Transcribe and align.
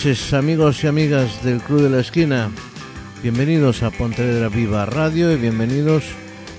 noches 0.00 0.32
amigos 0.32 0.82
y 0.82 0.86
amigas 0.86 1.44
del 1.44 1.60
Club 1.60 1.82
de 1.82 1.90
la 1.90 2.00
Esquina. 2.00 2.50
Bienvenidos 3.22 3.82
a 3.82 3.90
Pontevedra 3.90 4.48
Viva 4.48 4.86
Radio 4.86 5.30
y 5.30 5.36
bienvenidos 5.36 6.04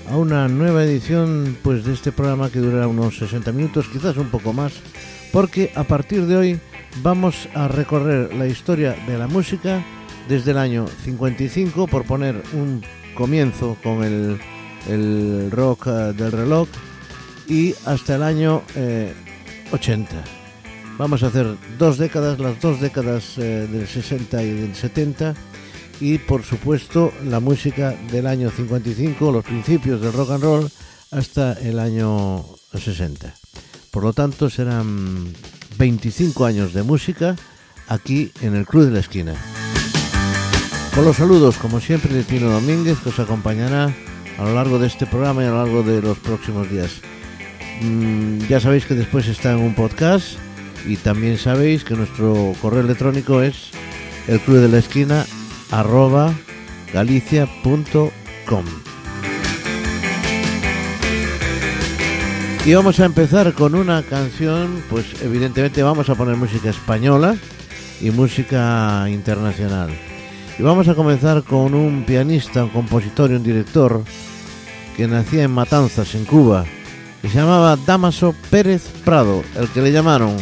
a 0.08 0.16
una 0.16 0.46
nueva 0.46 0.84
edición 0.84 1.58
pues 1.60 1.84
de 1.84 1.92
este 1.92 2.12
programa 2.12 2.50
que 2.50 2.60
durará 2.60 2.86
unos 2.86 3.18
60 3.18 3.50
minutos, 3.50 3.88
quizás 3.88 4.16
un 4.16 4.28
poco 4.28 4.52
más, 4.52 4.74
porque 5.32 5.72
a 5.74 5.82
partir 5.82 6.26
de 6.26 6.36
hoy 6.36 6.60
vamos 7.02 7.48
a 7.52 7.66
recorrer 7.66 8.32
la 8.32 8.46
historia 8.46 8.94
de 9.08 9.18
la 9.18 9.26
música 9.26 9.84
desde 10.28 10.52
el 10.52 10.58
año 10.58 10.86
55 10.86 11.88
por 11.88 12.04
poner 12.04 12.40
un 12.52 12.80
comienzo 13.16 13.76
con 13.82 14.04
el, 14.04 14.38
el 14.88 15.50
rock 15.50 15.88
eh, 15.88 16.12
del 16.16 16.30
reloj 16.30 16.68
y 17.48 17.74
hasta 17.86 18.14
el 18.14 18.22
año 18.22 18.62
eh, 18.76 19.12
80. 19.72 20.41
Vamos 20.98 21.22
a 21.22 21.28
hacer 21.28 21.56
dos 21.78 21.98
décadas, 21.98 22.38
las 22.38 22.60
dos 22.60 22.80
décadas 22.80 23.38
eh, 23.38 23.66
del 23.70 23.86
60 23.86 24.42
y 24.42 24.50
del 24.50 24.74
70 24.74 25.34
y 26.00 26.18
por 26.18 26.42
supuesto 26.42 27.12
la 27.24 27.40
música 27.40 27.94
del 28.10 28.26
año 28.26 28.50
55, 28.50 29.32
los 29.32 29.44
principios 29.44 30.00
del 30.00 30.12
rock 30.12 30.32
and 30.32 30.42
roll 30.42 30.70
hasta 31.10 31.54
el 31.54 31.78
año 31.78 32.44
60. 32.74 33.34
Por 33.90 34.02
lo 34.02 34.12
tanto 34.12 34.50
serán 34.50 35.32
25 35.78 36.44
años 36.44 36.72
de 36.72 36.82
música 36.82 37.36
aquí 37.88 38.32
en 38.40 38.54
el 38.54 38.66
Club 38.66 38.86
de 38.86 38.90
la 38.90 39.00
Esquina. 39.00 39.34
Con 40.94 41.04
los 41.04 41.16
saludos, 41.16 41.56
como 41.56 41.80
siempre, 41.80 42.12
de 42.12 42.22
Tino 42.22 42.50
Domínguez, 42.50 42.98
que 42.98 43.08
os 43.08 43.18
acompañará 43.18 43.94
a 44.38 44.44
lo 44.44 44.54
largo 44.54 44.78
de 44.78 44.88
este 44.88 45.06
programa 45.06 45.42
y 45.42 45.46
a 45.46 45.50
lo 45.50 45.64
largo 45.64 45.82
de 45.82 46.02
los 46.02 46.18
próximos 46.18 46.70
días. 46.70 46.90
Mm, 47.80 48.46
ya 48.48 48.60
sabéis 48.60 48.86
que 48.86 48.94
después 48.94 49.26
está 49.28 49.52
en 49.52 49.58
un 49.58 49.74
podcast 49.74 50.38
y 50.86 50.96
también 50.96 51.38
sabéis 51.38 51.84
que 51.84 51.94
nuestro 51.94 52.54
correo 52.60 52.80
electrónico 52.80 53.42
es 53.42 53.70
el 54.28 54.40
club 54.40 54.58
de 54.58 54.68
la 54.68 54.78
esquina 54.78 55.26
arroba 55.70 56.32
galicia.com 56.92 58.64
y 62.64 62.74
vamos 62.74 63.00
a 63.00 63.04
empezar 63.04 63.52
con 63.54 63.74
una 63.74 64.02
canción 64.02 64.82
pues 64.88 65.22
evidentemente 65.22 65.82
vamos 65.82 66.08
a 66.08 66.14
poner 66.14 66.36
música 66.36 66.70
española 66.70 67.36
y 68.02 68.10
música 68.10 69.08
internacional. 69.08 69.90
Y 70.58 70.62
vamos 70.62 70.88
a 70.88 70.94
comenzar 70.94 71.44
con 71.44 71.74
un 71.74 72.04
pianista, 72.04 72.64
un 72.64 72.70
compositor 72.70 73.30
y 73.30 73.34
un 73.34 73.44
director 73.44 74.02
que 74.96 75.06
nacía 75.06 75.44
en 75.44 75.52
Matanzas, 75.52 76.14
en 76.14 76.24
Cuba, 76.24 76.64
que 77.22 77.28
se 77.28 77.36
llamaba 77.36 77.78
Damaso 77.86 78.34
Pérez 78.50 78.82
Prado, 79.04 79.42
el 79.56 79.68
que 79.68 79.80
le 79.80 79.92
llamaron 79.92 80.36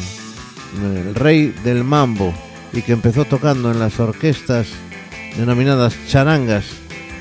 el 0.82 1.14
rey 1.14 1.54
del 1.64 1.84
mambo 1.84 2.32
y 2.72 2.82
que 2.82 2.92
empezó 2.92 3.24
tocando 3.24 3.70
en 3.70 3.78
las 3.78 3.98
orquestas 3.98 4.68
denominadas 5.36 5.94
charangas 6.08 6.64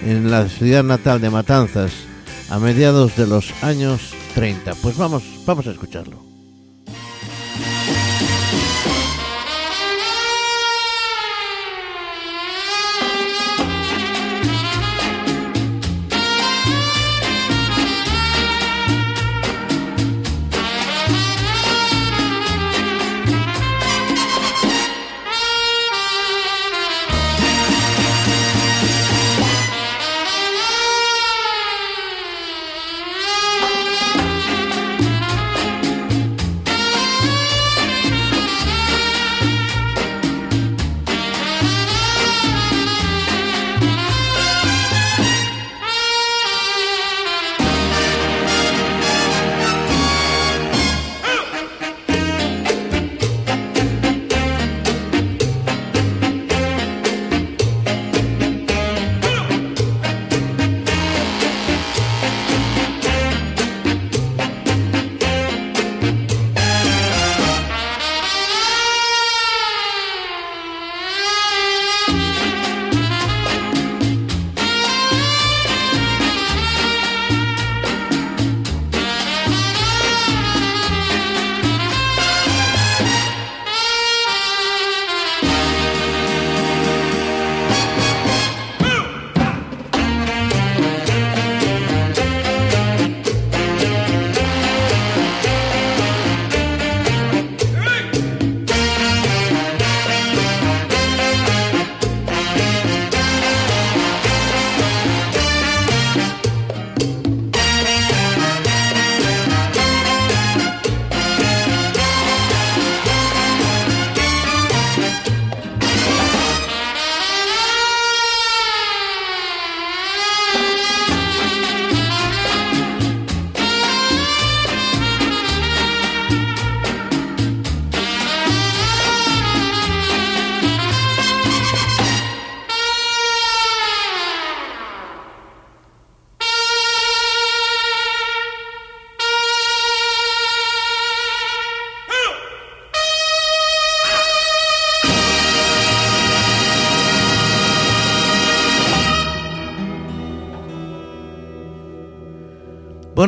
en 0.05 0.31
la 0.31 0.47
ciudad 0.47 0.83
natal 0.83 1.21
de 1.21 1.29
Matanzas 1.29 1.91
a 2.49 2.59
mediados 2.59 3.15
de 3.15 3.27
los 3.27 3.51
años 3.63 4.13
30. 4.35 4.75
Pues 4.75 4.97
vamos, 4.97 5.23
vamos 5.45 5.67
a 5.67 5.71
escucharlo. 5.71 6.28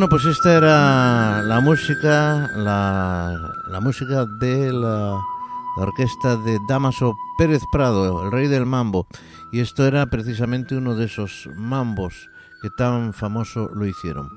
Bueno, 0.01 0.09
pues 0.09 0.25
esta 0.25 0.57
era 0.57 1.43
la 1.43 1.59
música, 1.59 2.49
la, 2.55 3.79
música 3.83 4.25
de 4.25 4.73
la, 4.73 5.21
la 5.77 5.83
orquesta 5.83 6.37
de 6.37 6.57
Damaso 6.67 7.13
Pérez 7.37 7.61
Prado, 7.71 8.25
el 8.25 8.31
rey 8.31 8.47
del 8.47 8.65
mambo. 8.65 9.05
Y 9.51 9.59
esto 9.59 9.85
era 9.85 10.07
precisamente 10.07 10.75
uno 10.75 10.95
de 10.95 11.05
esos 11.05 11.47
mambos 11.55 12.31
que 12.63 12.71
tan 12.71 13.13
famoso 13.13 13.69
lo 13.75 13.85
hicieron. 13.85 14.27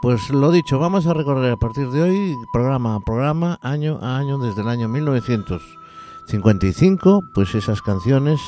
Pues 0.00 0.30
lo 0.30 0.50
dicho, 0.50 0.78
vamos 0.78 1.06
a 1.06 1.12
recorrer 1.12 1.52
a 1.52 1.58
partir 1.58 1.90
de 1.90 2.00
hoy, 2.00 2.34
programa 2.50 2.94
a 2.94 3.00
programa, 3.00 3.58
año 3.60 3.98
a 4.00 4.16
año, 4.16 4.38
desde 4.38 4.62
el 4.62 4.68
año 4.68 4.88
1955, 4.88 7.24
pues 7.34 7.54
esas 7.54 7.82
canciones 7.82 8.40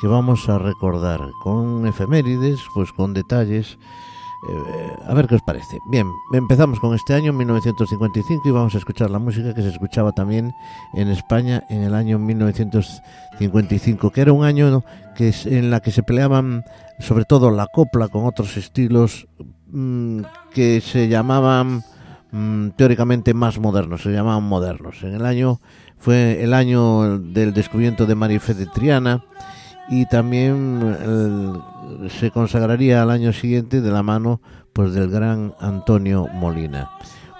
que 0.00 0.08
vamos 0.08 0.48
a 0.48 0.58
recordar, 0.58 1.20
con 1.40 1.86
efemérides, 1.86 2.64
pues 2.74 2.90
con 2.90 3.14
detalles 3.14 3.78
eh, 4.48 4.96
a 5.06 5.12
ver 5.12 5.26
qué 5.26 5.34
os 5.34 5.42
parece. 5.42 5.78
Bien, 5.90 6.10
empezamos 6.32 6.80
con 6.80 6.94
este 6.94 7.12
año 7.12 7.32
1955 7.32 8.48
y 8.48 8.50
vamos 8.50 8.74
a 8.74 8.78
escuchar 8.78 9.10
la 9.10 9.18
música 9.18 9.52
que 9.52 9.60
se 9.62 9.68
escuchaba 9.68 10.12
también 10.12 10.54
en 10.94 11.08
España 11.08 11.64
en 11.68 11.82
el 11.82 11.94
año 11.94 12.18
1955, 12.18 14.10
que 14.10 14.20
era 14.22 14.32
un 14.32 14.44
año 14.44 14.82
que 15.14 15.28
es, 15.28 15.44
en 15.44 15.70
la 15.70 15.80
que 15.80 15.90
se 15.90 16.02
peleaban 16.02 16.64
sobre 16.98 17.26
todo 17.26 17.50
la 17.50 17.66
copla 17.66 18.08
con 18.08 18.24
otros 18.24 18.56
estilos 18.56 19.28
mmm, 19.70 20.22
que 20.54 20.80
se 20.80 21.08
llamaban 21.08 21.84
mm, 22.32 22.68
teóricamente 22.76 23.34
más 23.34 23.58
modernos, 23.58 24.02
se 24.02 24.10
llamaban 24.10 24.44
modernos. 24.44 25.02
En 25.02 25.14
el 25.14 25.26
año 25.26 25.60
fue 25.98 26.42
el 26.42 26.54
año 26.54 27.18
del 27.18 27.52
descubrimiento 27.52 28.06
de 28.06 28.14
Marife 28.14 28.54
de 28.54 28.64
Triana 28.64 29.22
y 29.90 30.06
también 30.06 30.96
se 32.08 32.30
consagraría 32.30 33.02
al 33.02 33.10
año 33.10 33.32
siguiente 33.32 33.80
de 33.80 33.90
la 33.90 34.04
mano 34.04 34.40
pues 34.72 34.94
del 34.94 35.10
gran 35.10 35.52
Antonio 35.58 36.28
Molina. 36.32 36.92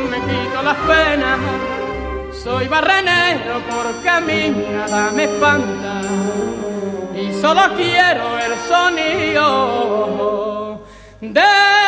Me 0.10 0.20
quito 0.20 0.62
las 0.64 0.78
penas. 0.78 1.40
Soy 2.44 2.68
barrenero 2.68 3.62
porque 3.70 4.10
a 4.10 4.20
mí 4.22 4.50
nada 4.72 5.12
me 5.12 5.24
espanta 5.26 6.02
y 7.16 7.34
solo 7.40 7.62
quiero 7.76 8.40
el 8.40 8.58
sonido 8.68 9.42
de 11.22 11.81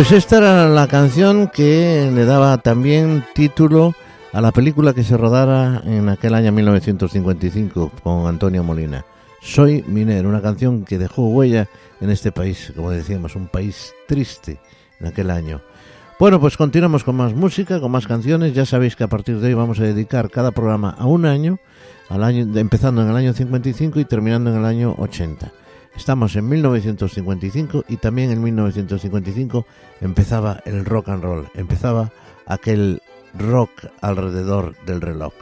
Pues 0.00 0.12
esta 0.12 0.38
era 0.38 0.66
la 0.66 0.88
canción 0.88 1.48
que 1.48 2.10
le 2.10 2.24
daba 2.24 2.56
también 2.56 3.22
título 3.34 3.94
a 4.32 4.40
la 4.40 4.50
película 4.50 4.94
que 4.94 5.04
se 5.04 5.18
rodara 5.18 5.82
en 5.84 6.08
aquel 6.08 6.32
año 6.32 6.52
1955 6.52 7.92
con 8.02 8.26
Antonio 8.26 8.64
Molina. 8.64 9.04
Soy 9.42 9.84
minero, 9.86 10.30
una 10.30 10.40
canción 10.40 10.86
que 10.86 10.96
dejó 10.96 11.28
huella 11.28 11.68
en 12.00 12.08
este 12.08 12.32
país, 12.32 12.72
como 12.74 12.90
decíamos, 12.90 13.36
un 13.36 13.48
país 13.48 13.92
triste 14.08 14.58
en 15.00 15.08
aquel 15.08 15.30
año. 15.30 15.60
Bueno, 16.18 16.40
pues 16.40 16.56
continuamos 16.56 17.04
con 17.04 17.16
más 17.16 17.34
música, 17.34 17.78
con 17.78 17.90
más 17.90 18.06
canciones. 18.06 18.54
Ya 18.54 18.64
sabéis 18.64 18.96
que 18.96 19.04
a 19.04 19.08
partir 19.08 19.38
de 19.38 19.48
hoy 19.48 19.54
vamos 19.54 19.80
a 19.80 19.82
dedicar 19.82 20.30
cada 20.30 20.50
programa 20.50 20.96
a 20.98 21.04
un 21.04 21.26
año, 21.26 21.58
al 22.08 22.24
año 22.24 22.48
empezando 22.58 23.02
en 23.02 23.10
el 23.10 23.16
año 23.16 23.34
55 23.34 24.00
y 24.00 24.06
terminando 24.06 24.48
en 24.48 24.60
el 24.60 24.64
año 24.64 24.94
80. 24.96 25.52
Estamos 25.96 26.34
en 26.36 26.48
1955 26.48 27.84
y 27.88 27.96
también 27.96 28.30
en 28.30 28.42
1955 28.42 29.66
empezaba 30.00 30.60
el 30.64 30.84
rock 30.84 31.08
and 31.08 31.22
roll, 31.22 31.50
empezaba 31.54 32.10
aquel 32.46 33.02
rock 33.34 33.70
alrededor 34.00 34.74
del 34.84 35.00
reloj. 35.00 35.32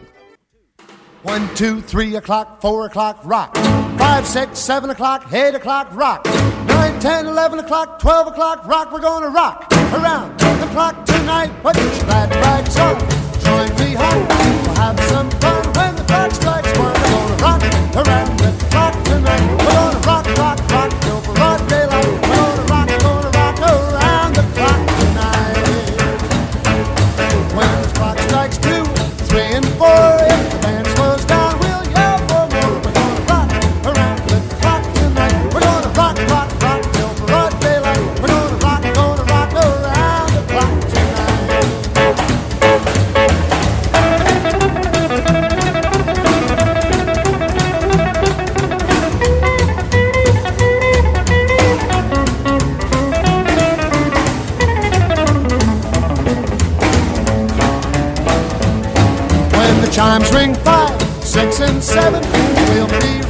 1, 1.24 1.50
2, 1.56 1.84
3 1.86 2.16
o'clock, 2.16 2.60
4 2.60 2.84
o'clock, 2.86 3.24
rock. 3.24 3.56
5, 3.98 4.24
6, 4.24 4.58
7 4.58 4.90
o'clock, 4.90 5.26
8 5.32 5.54
o'clock, 5.56 5.88
rock. 5.94 6.24
9, 6.66 7.00
10, 7.00 7.26
11 7.26 7.58
o'clock, 7.58 7.98
12 7.98 8.28
o'clock, 8.28 8.66
rock. 8.66 8.92
We're 8.92 9.00
gonna 9.00 9.28
rock 9.28 9.66
around 9.92 10.38
the 10.38 10.66
clock 10.72 11.04
tonight. 11.04 11.50
Put 11.62 11.76
your 11.76 11.90
glad 12.04 12.30
rags 12.36 12.76
on. 12.78 12.98
Join 13.40 13.68
me 13.80 13.94
home. 13.94 14.28
We'll 14.28 14.74
have 14.76 15.00
some 15.10 15.30
fun 15.42 15.64
when 15.74 15.96
the 15.96 16.04
clock 16.04 16.32
strikes. 16.32 16.78
We're 16.78 16.94
gonna 16.94 17.42
rock 17.42 17.62
around 18.06 18.38
the 18.38 18.66
clock 18.70 18.97
and 61.60 61.82
seven. 61.82 62.22
Will 62.72 62.86
be 63.00 63.27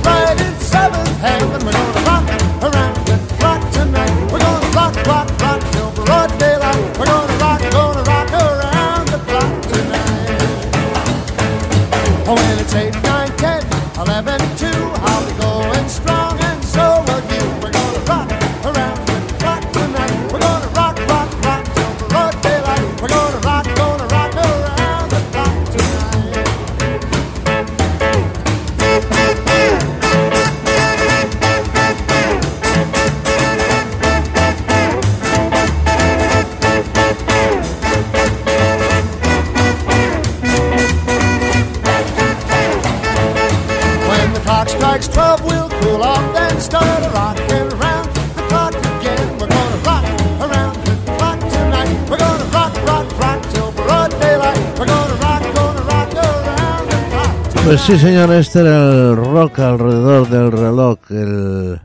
Pues 57.68 57.82
sí, 57.82 57.98
señor, 57.98 58.32
este 58.32 58.60
era 58.60 59.10
el 59.10 59.16
rock 59.16 59.58
alrededor 59.58 60.26
del 60.30 60.50
reloj, 60.50 60.98
el 61.10 61.78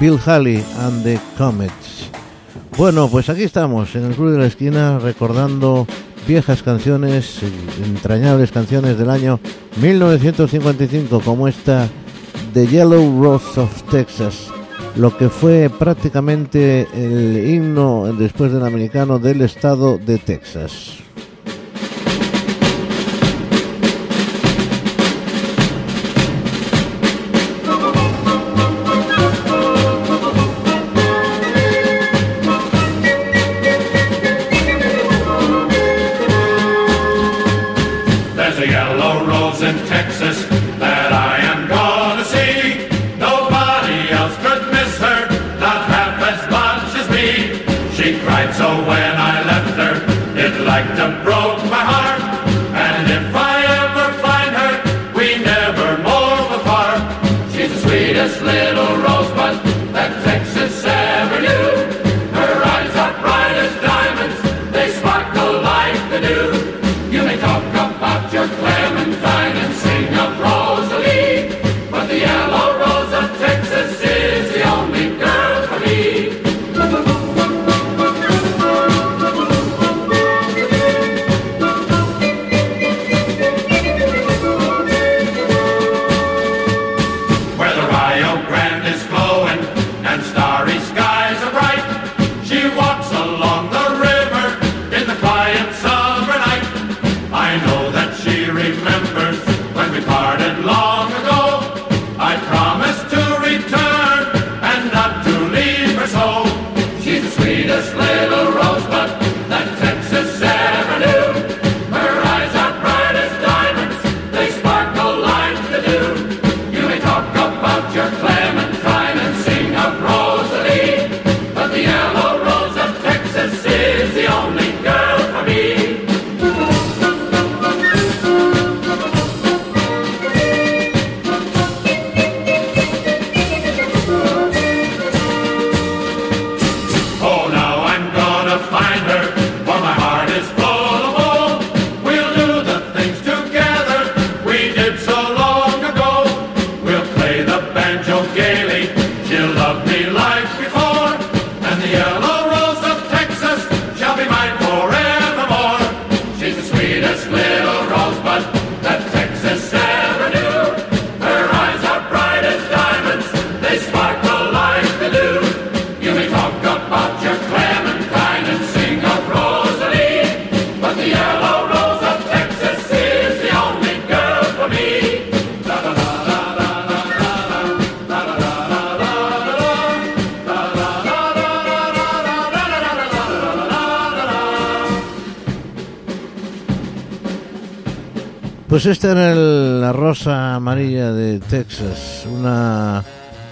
Bill 0.00 0.18
Haley 0.24 0.64
and 0.78 1.02
the 1.02 1.20
Comets. 1.36 2.08
Bueno, 2.78 3.10
pues 3.10 3.28
aquí 3.28 3.42
estamos, 3.42 3.94
en 3.94 4.06
el 4.06 4.14
Club 4.14 4.30
de 4.30 4.38
la 4.38 4.46
Esquina, 4.46 4.98
recordando 4.98 5.86
viejas 6.26 6.62
canciones, 6.62 7.40
entrañables 7.84 8.52
canciones 8.52 8.96
del 8.96 9.10
año 9.10 9.38
1955, 9.82 11.20
como 11.20 11.46
esta 11.46 11.86
The 12.54 12.66
Yellow 12.66 13.22
Rose 13.22 13.60
of 13.60 13.82
Texas, 13.90 14.46
lo 14.96 15.14
que 15.14 15.28
fue 15.28 15.68
prácticamente 15.68 16.88
el 16.94 17.50
himno 17.50 18.14
después 18.14 18.50
del 18.50 18.64
americano 18.64 19.18
del 19.18 19.42
estado 19.42 19.98
de 19.98 20.16
Texas. 20.16 21.00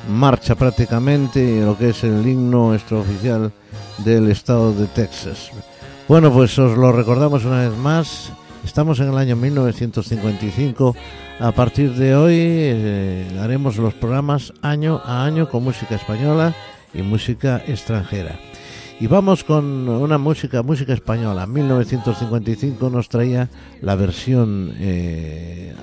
marcha 0.08 0.54
prácticamente 0.54 1.62
lo 1.64 1.76
que 1.76 1.90
es 1.90 2.04
el 2.04 2.26
himno 2.26 2.75
extraoficial 2.75 3.52
del 3.98 4.30
estado 4.30 4.72
de 4.72 4.86
Texas. 4.86 5.50
Bueno, 6.08 6.32
pues 6.32 6.58
os 6.58 6.76
lo 6.76 6.92
recordamos 6.92 7.44
una 7.44 7.68
vez 7.68 7.76
más. 7.76 8.32
Estamos 8.64 9.00
en 9.00 9.08
el 9.08 9.18
año 9.18 9.36
1955. 9.36 10.94
A 11.40 11.52
partir 11.52 11.94
de 11.94 12.14
hoy 12.14 12.36
eh, 12.38 13.38
haremos 13.40 13.76
los 13.76 13.94
programas 13.94 14.52
año 14.62 15.00
a 15.04 15.25
año 15.25 15.48
con 15.48 15.64
música 15.64 15.96
española 15.96 16.54
y 16.94 17.02
música 17.02 17.62
extranjera. 17.66 18.38
Y 18.98 19.08
vamos 19.08 19.44
con 19.44 19.88
una 19.88 20.16
música, 20.16 20.62
música 20.62 20.94
española. 20.94 21.46
1955 21.46 22.88
nos 22.88 23.08
traía 23.08 23.50
la 23.82 23.94
versión 23.94 24.72
eh, 24.78 25.75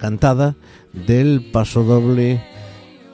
cantada 0.00 0.56
del 0.92 1.50
paso 1.52 1.84
doble 1.84 2.42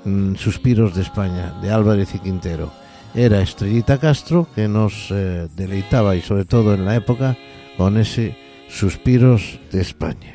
Mm, 0.04 0.34
Suspiros 0.34 0.94
de 0.94 1.02
España, 1.02 1.54
de 1.62 1.70
Álvarez 1.70 2.14
y 2.14 2.18
Quintero. 2.18 2.70
Era 3.14 3.40
Estrellita 3.40 3.98
Castro 3.98 4.48
que 4.54 4.68
nos 4.68 5.10
eh, 5.10 5.48
deleitaba 5.56 6.16
y 6.16 6.20
sobre 6.20 6.44
todo 6.44 6.74
en 6.74 6.84
la 6.84 6.96
época 6.96 7.36
con 7.76 7.96
ese 7.96 8.36
Suspiros 8.68 9.60
de 9.70 9.80
España. 9.80 10.33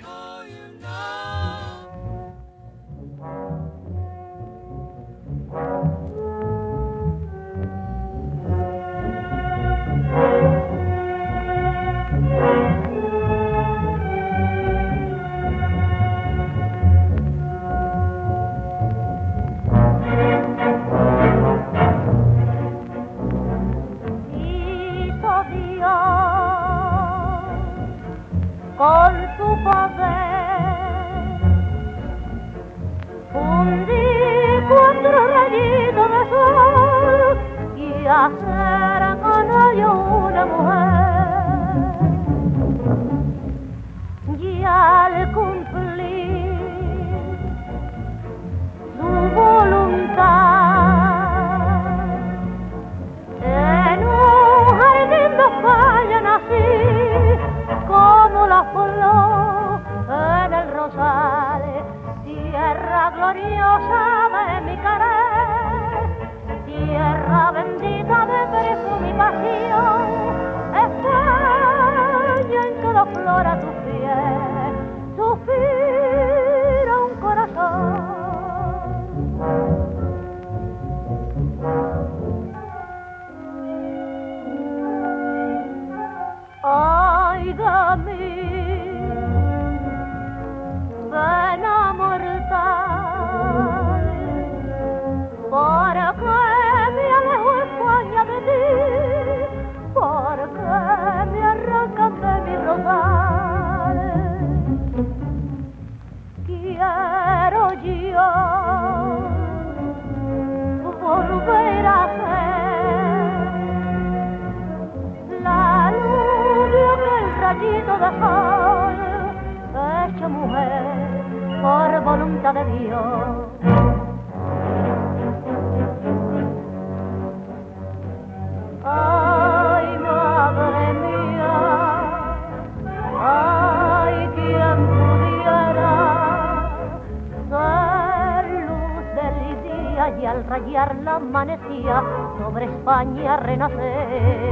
La 140.67 141.15
amanecía 141.15 142.04
sobre 142.38 142.65
España 142.65 143.38
renacer. 143.38 144.52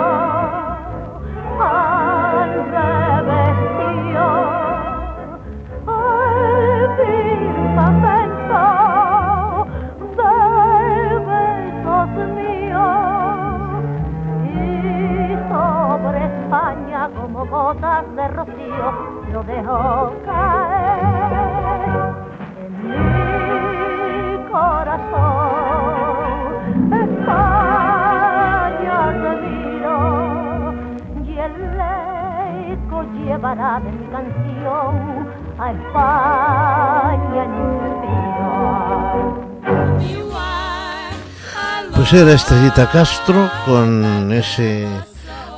al 1.60 2.50
revestío 2.74 4.26
el 5.86 6.82
firmamento 6.96 8.62
de 10.16 10.32
besos 11.30 12.08
míos 12.34 13.84
y 14.44 14.56
sobre 15.48 16.18
España 16.24 17.00
como 17.14 17.46
gotas 17.46 18.04
de 18.16 18.28
rocío 18.28 18.88
lo 19.32 19.42
dejo 19.44 20.03
llevará 33.54 33.80
de 33.80 33.92
mi 33.92 34.06
canción 34.08 35.28
a 35.58 35.72
España 35.72 37.44
en. 37.44 37.84
Pues 41.94 42.12
era 42.12 42.32
Estrellita 42.32 42.90
Castro 42.90 43.48
con 43.64 44.32
ese 44.32 44.88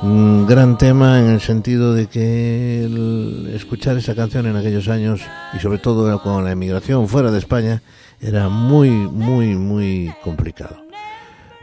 mm, 0.01 0.45
gran 0.45 0.77
tema 0.77 1.19
en 1.19 1.29
el 1.29 1.41
sentido 1.41 1.93
de 1.93 2.05
que 2.07 2.83
el 2.83 3.51
escuchar 3.55 3.97
esa 3.97 4.13
canción 4.13 4.45
en 4.45 4.55
aquellos 4.55 4.87
años 4.87 5.21
y 5.53 5.59
sobre 5.59 5.79
todo 5.79 6.21
con 6.21 6.45
la 6.45 6.51
emigración 6.51 7.07
fuera 7.07 7.31
de 7.31 7.39
España 7.39 7.81
era 8.21 8.49
muy, 8.49 8.91
muy, 8.91 9.55
muy 9.55 10.13
complicado. 10.23 10.77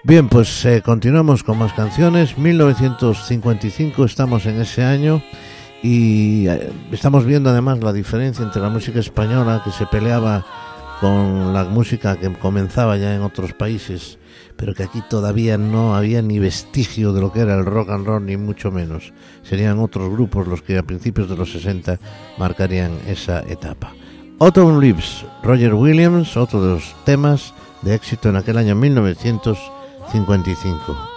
Bien, 0.02 0.28
pues 0.28 0.64
eh, 0.66 0.82
continuamos 0.84 1.42
con 1.42 1.56
más 1.56 1.72
canciones. 1.72 2.36
1955 2.36 4.04
estamos 4.04 4.44
en 4.44 4.60
ese 4.60 4.84
año 4.84 5.22
y 5.84 6.48
eh, 6.48 6.72
estamos 6.92 7.26
viendo 7.26 7.50
además 7.50 7.80
la 7.80 7.92
diferencia 7.92 8.42
entre 8.42 8.62
la 8.62 8.70
música 8.70 9.00
española 9.00 9.60
que 9.62 9.70
se 9.70 9.84
peleaba 9.84 10.46
con 10.98 11.52
la 11.52 11.64
música 11.64 12.16
que 12.16 12.32
comenzaba 12.32 12.96
ya 12.96 13.14
en 13.14 13.20
otros 13.20 13.52
países, 13.52 14.18
pero 14.56 14.72
que 14.72 14.84
aquí 14.84 15.02
todavía 15.10 15.58
no 15.58 15.94
había 15.94 16.22
ni 16.22 16.38
vestigio 16.38 17.12
de 17.12 17.20
lo 17.20 17.34
que 17.34 17.40
era 17.40 17.54
el 17.54 17.66
rock 17.66 17.90
and 17.90 18.06
roll, 18.06 18.24
ni 18.24 18.38
mucho 18.38 18.70
menos. 18.70 19.12
Serían 19.42 19.78
otros 19.78 20.08
grupos 20.08 20.48
los 20.48 20.62
que 20.62 20.78
a 20.78 20.82
principios 20.82 21.28
de 21.28 21.36
los 21.36 21.52
60 21.52 22.00
marcarían 22.38 22.92
esa 23.06 23.40
etapa. 23.40 23.92
Autumn 24.38 24.80
Leaves, 24.80 25.26
Roger 25.42 25.74
Williams, 25.74 26.34
otro 26.38 26.62
de 26.62 26.76
los 26.76 26.96
temas 27.04 27.52
de 27.82 27.94
éxito 27.94 28.30
en 28.30 28.36
aquel 28.36 28.56
año 28.56 28.74
1955. 28.74 31.13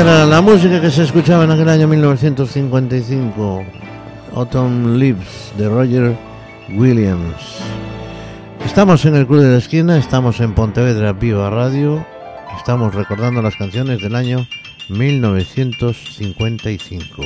Era 0.00 0.26
la 0.26 0.42
música 0.42 0.80
que 0.80 0.90
se 0.90 1.04
escuchaba 1.04 1.44
en 1.44 1.52
aquel 1.52 1.68
año 1.70 1.88
1955, 1.88 3.64
Autumn 4.34 4.98
Leaves 4.98 5.52
de 5.56 5.68
Roger 5.68 6.16
Williams. 6.68 7.60
Estamos 8.64 9.04
en 9.06 9.16
el 9.16 9.26
Club 9.26 9.40
de 9.40 9.52
la 9.52 9.58
Esquina, 9.58 9.96
estamos 9.96 10.40
en 10.40 10.54
Pontevedra 10.54 11.14
Viva 11.14 11.48
Radio, 11.48 12.06
estamos 12.58 12.94
recordando 12.94 13.40
las 13.40 13.56
canciones 13.56 14.02
del 14.02 14.14
año 14.14 14.46
1955. 14.90 17.22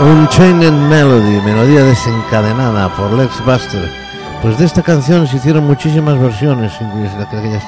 Unchained 0.00 0.88
Melody, 0.88 1.40
melodía 1.40 1.82
desencadenada 1.82 2.88
por 2.94 3.12
Lex 3.14 3.44
Buster. 3.44 3.90
Pues 4.40 4.56
de 4.56 4.64
esta 4.64 4.80
canción 4.80 5.26
se 5.26 5.38
hicieron 5.38 5.66
muchísimas 5.66 6.16
versiones, 6.20 6.72
incluso 6.80 7.18
la 7.18 7.28
que, 7.28 7.60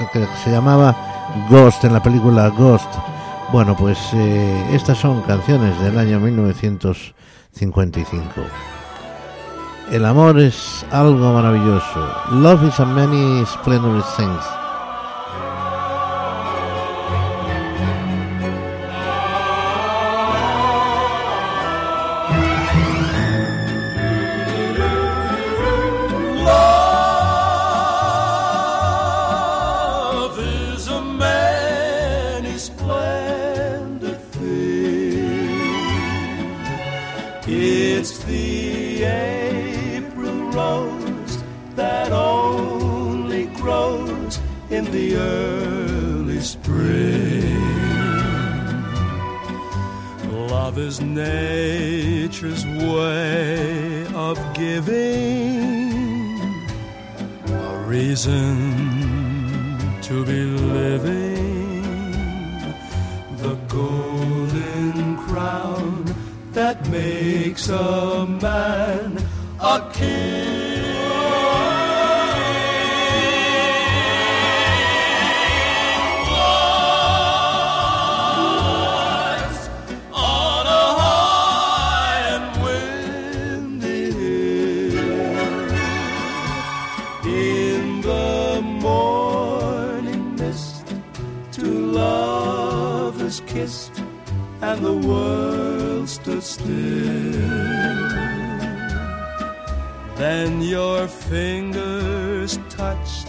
se 0.45 0.51
llamaba 0.53 0.95
Ghost 1.51 1.83
en 1.83 1.93
la 1.93 2.01
película 2.01 2.49
Ghost. 2.51 2.87
Bueno, 3.51 3.75
pues 3.77 3.99
eh, 4.15 4.65
estas 4.73 4.99
son 4.99 5.23
canciones 5.23 5.77
del 5.81 5.99
año 5.99 6.21
1955. 6.21 8.29
El 9.91 10.05
amor 10.05 10.39
es 10.39 10.87
algo 10.93 11.33
maravilloso. 11.33 12.15
Love 12.31 12.69
is 12.69 12.79
a 12.79 12.87
many 12.87 13.45
splendorous 13.45 14.07
things. 14.17 14.60
Touched 102.81 103.29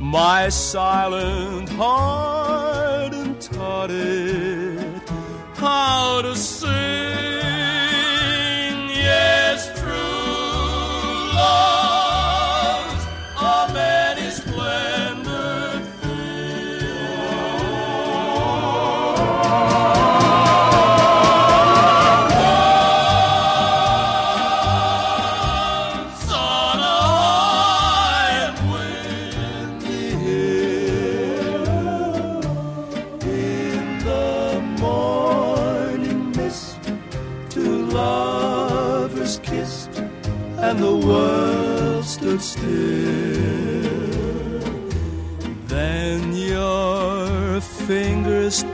my 0.00 0.48
silent 0.48 1.68
heart 1.68 3.14
and 3.14 3.40
taught 3.40 3.88
it 3.88 5.08
how 5.54 6.20
to 6.22 6.34
sing. 6.34 7.19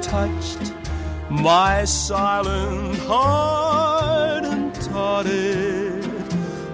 Touched 0.06 0.72
my 1.28 1.84
silent 1.84 2.98
heart 3.08 4.44
and 4.44 4.72
taught 4.74 5.26
it 5.26 6.04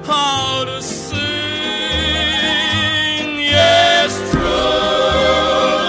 how 0.04 0.64
to 0.64 0.82
sing. 0.82 1.18
Yes, 3.40 4.12
true 4.30 4.42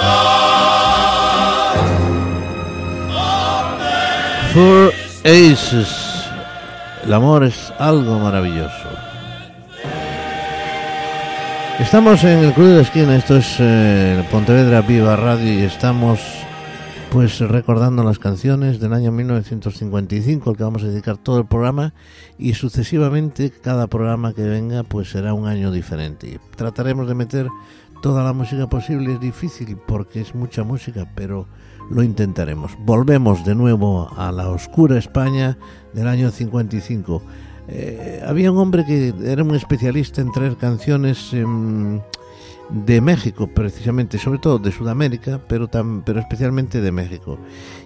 love. 0.08 1.34
Four 4.54 4.92
Aces. 5.26 5.92
El 7.04 7.14
amor 7.14 7.44
es 7.44 7.74
algo 7.78 8.20
maravilloso. 8.20 8.90
Estamos 11.80 12.24
en 12.24 12.40
el 12.40 12.54
Club 12.54 12.68
de 12.68 12.76
la 12.76 12.82
Esquina, 12.84 13.16
esto 13.18 13.36
es 13.36 13.56
eh, 13.60 14.24
Pontevedra 14.32 14.82
Viva 14.82 15.18
Radio 15.18 15.52
y 15.52 15.64
estamos 15.64 16.20
pues 17.14 17.40
recordando 17.42 18.04
las 18.04 18.18
canciones 18.18 18.80
del 18.80 18.92
año 18.92 19.12
1955 19.12 20.50
al 20.50 20.58
que 20.58 20.64
vamos 20.64 20.82
a 20.82 20.88
dedicar 20.88 21.18
todo 21.18 21.38
el 21.38 21.46
programa 21.46 21.94
y 22.40 22.56
sucesivamente 22.56 23.52
cada 23.52 23.86
programa 23.86 24.34
que 24.34 24.42
venga 24.42 24.82
pues 24.82 25.12
será 25.12 25.36
un 25.36 25.46
año 25.46 25.72
diferente. 25.72 26.40
Trataremos 26.56 27.08
de 27.08 27.14
meter 27.14 27.48
toda 28.02 28.24
la 28.24 28.34
música 28.34 28.68
posible, 28.68 29.14
es 29.14 29.20
difícil 29.20 29.78
porque 29.78 30.22
es 30.22 30.34
mucha 30.34 30.64
música, 30.64 31.08
pero 31.14 31.46
lo 31.92 32.02
intentaremos. 32.02 32.72
Volvemos 32.80 33.46
de 33.46 33.54
nuevo 33.54 34.12
a 34.18 34.32
la 34.32 34.50
oscura 34.50 34.98
España 34.98 35.56
del 35.94 36.08
año 36.08 36.32
55. 36.32 37.22
Eh, 37.68 38.24
había 38.26 38.52
un 38.52 38.58
hombre 38.58 38.86
que 38.86 39.14
era 39.24 39.44
un 39.44 39.54
especialista 39.54 40.20
en 40.20 40.32
traer 40.32 40.58
canciones 40.58 41.32
em, 41.32 42.02
de 42.70 43.02
México, 43.02 43.48
precisamente, 43.48 44.18
sobre 44.18 44.40
todo 44.40 44.58
de 44.58 44.72
Sudamérica, 44.72 45.40
pero, 45.48 45.70
tam- 45.70 46.02
pero 46.06 46.20
especialmente 46.20 46.82
de 46.82 46.92
México. 46.92 47.38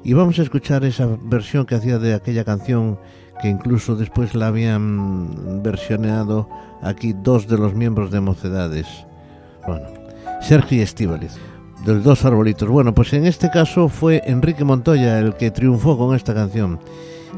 Y 0.03 0.13
vamos 0.13 0.39
a 0.39 0.43
escuchar 0.43 0.85
esa 0.85 1.07
versión 1.23 1.65
que 1.65 1.75
hacía 1.75 1.97
de 1.99 2.13
aquella 2.13 2.43
canción 2.45 2.97
que 3.41 3.49
incluso 3.49 3.95
después 3.95 4.33
la 4.33 4.47
habían 4.47 5.61
versioneado 5.61 6.47
aquí 6.81 7.13
dos 7.13 7.47
de 7.47 7.57
los 7.57 7.73
miembros 7.75 8.11
de 8.11 8.19
Mocedades. 8.21 8.87
Bueno, 9.67 9.85
Sergio 10.41 10.81
Estíbaliz, 10.81 11.33
de 11.85 11.95
los 11.95 12.03
dos 12.03 12.25
arbolitos. 12.25 12.67
Bueno, 12.69 12.93
pues 12.95 13.13
en 13.13 13.25
este 13.25 13.49
caso 13.49 13.89
fue 13.89 14.21
Enrique 14.25 14.63
Montoya 14.63 15.19
el 15.19 15.35
que 15.35 15.51
triunfó 15.51 15.97
con 15.97 16.15
esta 16.15 16.33
canción. 16.33 16.79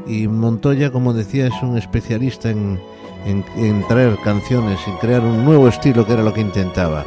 Y 0.06 0.28
Montoya, 0.28 0.90
como 0.90 1.12
decía, 1.12 1.46
es 1.48 1.62
un 1.62 1.76
especialista 1.76 2.48
en, 2.50 2.78
en- 3.26 3.44
en 3.56 3.86
traer 3.88 4.16
canciones, 4.24 4.78
en 4.86 4.96
crear 4.98 5.22
un 5.22 5.44
nuevo 5.44 5.68
estilo 5.68 6.06
que 6.06 6.12
era 6.14 6.22
lo 6.22 6.32
que 6.32 6.40
intentaba. 6.40 7.04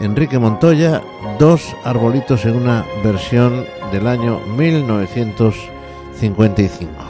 Enrique 0.00 0.38
Montoya, 0.38 1.02
dos 1.38 1.74
arbolitos 1.84 2.44
en 2.44 2.56
una 2.56 2.84
versión 3.02 3.64
del 3.92 4.06
año 4.06 4.40
1955. 4.56 7.07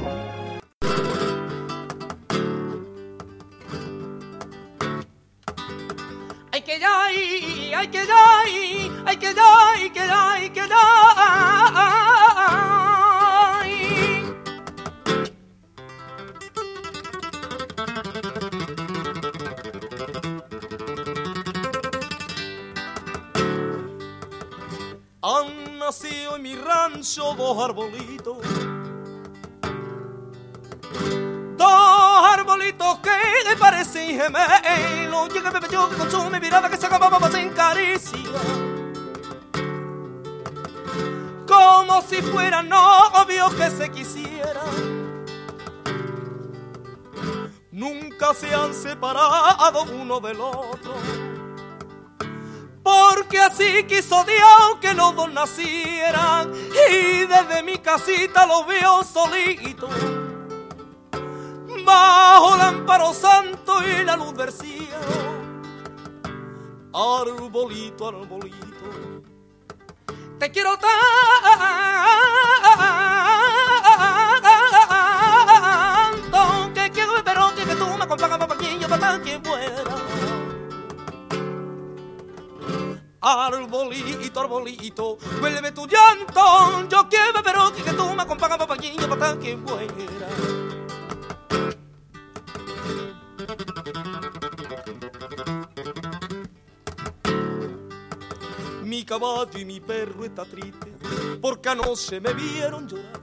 Mi 98.82 99.04
caballo 99.04 99.58
y 99.58 99.64
mi 99.64 99.80
perro 99.80 100.24
está 100.24 100.44
triste 100.44 100.92
porque 101.40 101.68
anoche 101.68 102.20
me 102.20 102.32
vieron 102.34 102.88
llorar. 102.88 103.20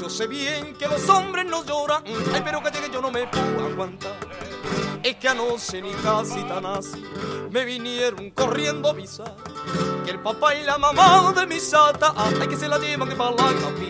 Yo 0.00 0.08
sé 0.08 0.26
bien 0.26 0.74
que 0.76 0.86
los 0.86 1.08
hombres 1.08 1.46
no 1.46 1.64
lloran, 1.64 2.04
ay, 2.06 2.42
pero 2.44 2.62
que 2.62 2.70
yo 2.92 3.00
no 3.00 3.10
me 3.10 3.26
puedo 3.26 3.66
aguantar. 3.66 4.16
Es 5.02 5.16
que 5.16 5.28
anoche 5.28 5.82
ni 5.82 5.92
casi 5.94 6.42
tan 6.44 6.66
así 6.66 7.02
me 7.50 7.64
vinieron 7.64 8.30
corriendo 8.30 8.88
a 8.88 8.92
avisar 8.92 9.34
que 10.04 10.10
el 10.10 10.20
papá 10.20 10.54
y 10.54 10.62
la 10.62 10.78
mamá 10.78 11.32
de 11.32 11.46
mi 11.46 11.58
sata, 11.58 12.12
ay, 12.16 12.46
que 12.46 12.56
se 12.56 12.68
la 12.68 12.78
llevan 12.78 13.08
que 13.08 13.16
para 13.16 13.30
la. 13.30 13.89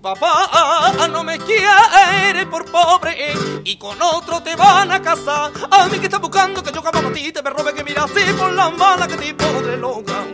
Papá 0.00 1.08
no 1.10 1.24
me 1.24 1.38
quiere 1.38 2.46
por 2.46 2.64
pobre 2.70 3.34
y 3.64 3.76
con 3.76 4.00
otro 4.00 4.40
te 4.42 4.54
van 4.54 4.92
a 4.92 5.02
casar. 5.02 5.50
A 5.70 5.88
mí 5.88 5.98
que 5.98 6.06
estás 6.06 6.20
buscando 6.20 6.62
que 6.62 6.70
yo 6.72 6.82
capa 6.82 7.00
a 7.00 7.12
ti 7.12 7.32
te 7.32 7.42
me 7.42 7.50
robe 7.50 7.74
que 7.74 7.82
mira 7.82 8.04
así 8.04 8.32
por 8.38 8.52
las 8.52 8.76
malas 8.76 9.08
que 9.08 9.16
tipo 9.16 9.44
de 9.62 9.76
loca. 9.76 10.24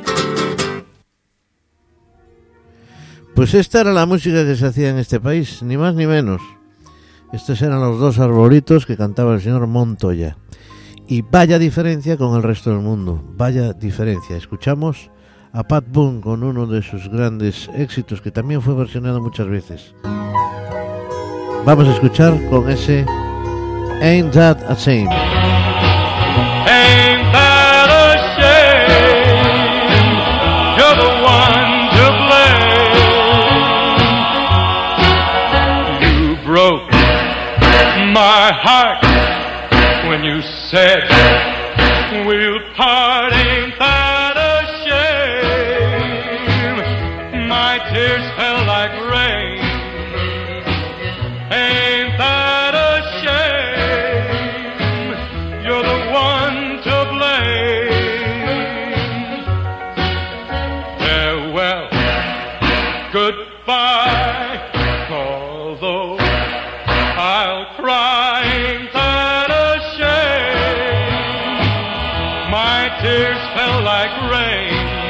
Pues 3.35 3.55
esta 3.55 3.81
era 3.81 3.93
la 3.93 4.07
música 4.07 4.45
que 4.45 4.55
se 4.55 4.67
hacía 4.67 4.91
en 4.91 4.99
este 4.99 5.19
país, 5.19 5.63
ni 5.63 5.77
más 5.77 5.95
ni 5.95 6.07
menos. 6.07 6.41
Estos 7.33 7.61
eran 7.63 7.81
los 7.81 7.99
dos 7.99 8.19
arbolitos 8.19 8.87
que 8.87 8.97
cantaba 8.97 9.35
el 9.35 9.43
señor 9.43 9.67
Montoya. 9.67 10.37
Y 11.09 11.23
vaya 11.23 11.59
diferencia 11.59 12.17
con 12.17 12.37
el 12.37 12.43
resto 12.43 12.71
del 12.71 12.79
mundo, 12.81 13.23
vaya 13.37 13.73
diferencia. 13.73 14.37
Escuchamos 14.37 15.11
a 15.55 15.63
Pat 15.63 15.85
Boone 15.87 16.21
con 16.21 16.43
uno 16.43 16.67
de 16.67 16.83
sus 16.83 17.09
grandes 17.09 17.71
éxitos 17.77 18.21
que 18.21 18.33
también 18.33 18.61
fue 18.61 18.75
versionado 18.75 19.21
muchas 19.21 19.47
veces. 19.47 19.95
Vamos 21.65 21.87
a 21.89 21.93
escuchar 21.93 22.35
con 22.51 22.69
ese 22.69 23.07
Ain't 24.03 24.35
That 24.35 24.59
a 24.69 24.75
Shame. 24.75 25.09
Ain't 26.67 27.33
that 27.33 27.89
a 27.89 28.19
shame? 28.35 28.91
You're 30.77 30.97
the 30.97 31.23
one 31.23 31.55
to 31.95 32.05
blame. 32.27 32.75
You 36.03 36.37
broke 36.45 36.91
my 38.13 38.51
heart 38.53 39.05
when 40.09 40.25
you 40.25 40.43
said 40.69 41.54
tears 73.05 73.37
fell 73.55 73.83
like 73.83 74.15
rain. 74.33 75.04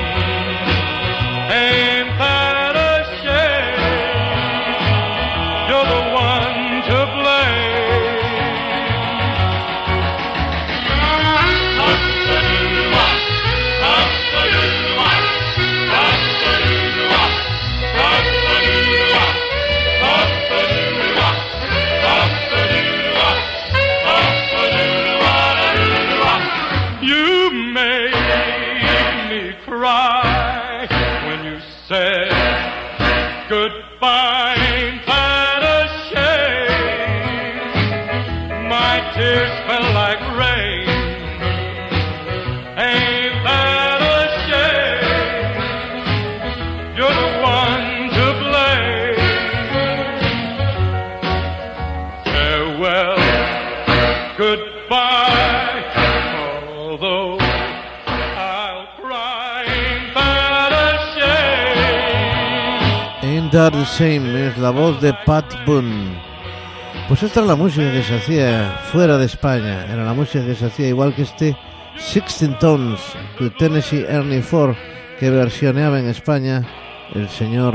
That 63.64 63.72
the 63.72 63.86
Same 63.86 64.48
es 64.48 64.58
la 64.58 64.68
voz 64.68 65.00
de 65.00 65.14
Pat 65.24 65.46
Boone. 65.64 66.20
Pues 67.08 67.22
esta 67.22 67.40
es 67.40 67.46
la 67.46 67.56
música 67.56 67.90
que 67.90 68.02
se 68.02 68.16
hacía 68.16 68.78
fuera 68.92 69.16
de 69.16 69.24
España. 69.24 69.86
Era 69.90 70.04
la 70.04 70.12
música 70.12 70.44
que 70.44 70.54
se 70.54 70.66
hacía 70.66 70.88
igual 70.88 71.14
que 71.14 71.22
este 71.22 71.56
16 71.94 72.58
Tones 72.58 73.00
que 73.38 73.48
Tennessee 73.48 74.04
Ernie 74.06 74.42
Ford 74.42 74.74
que 75.18 75.30
versioneaba 75.30 75.98
en 75.98 76.08
España 76.08 76.62
el 77.14 77.26
señor 77.30 77.74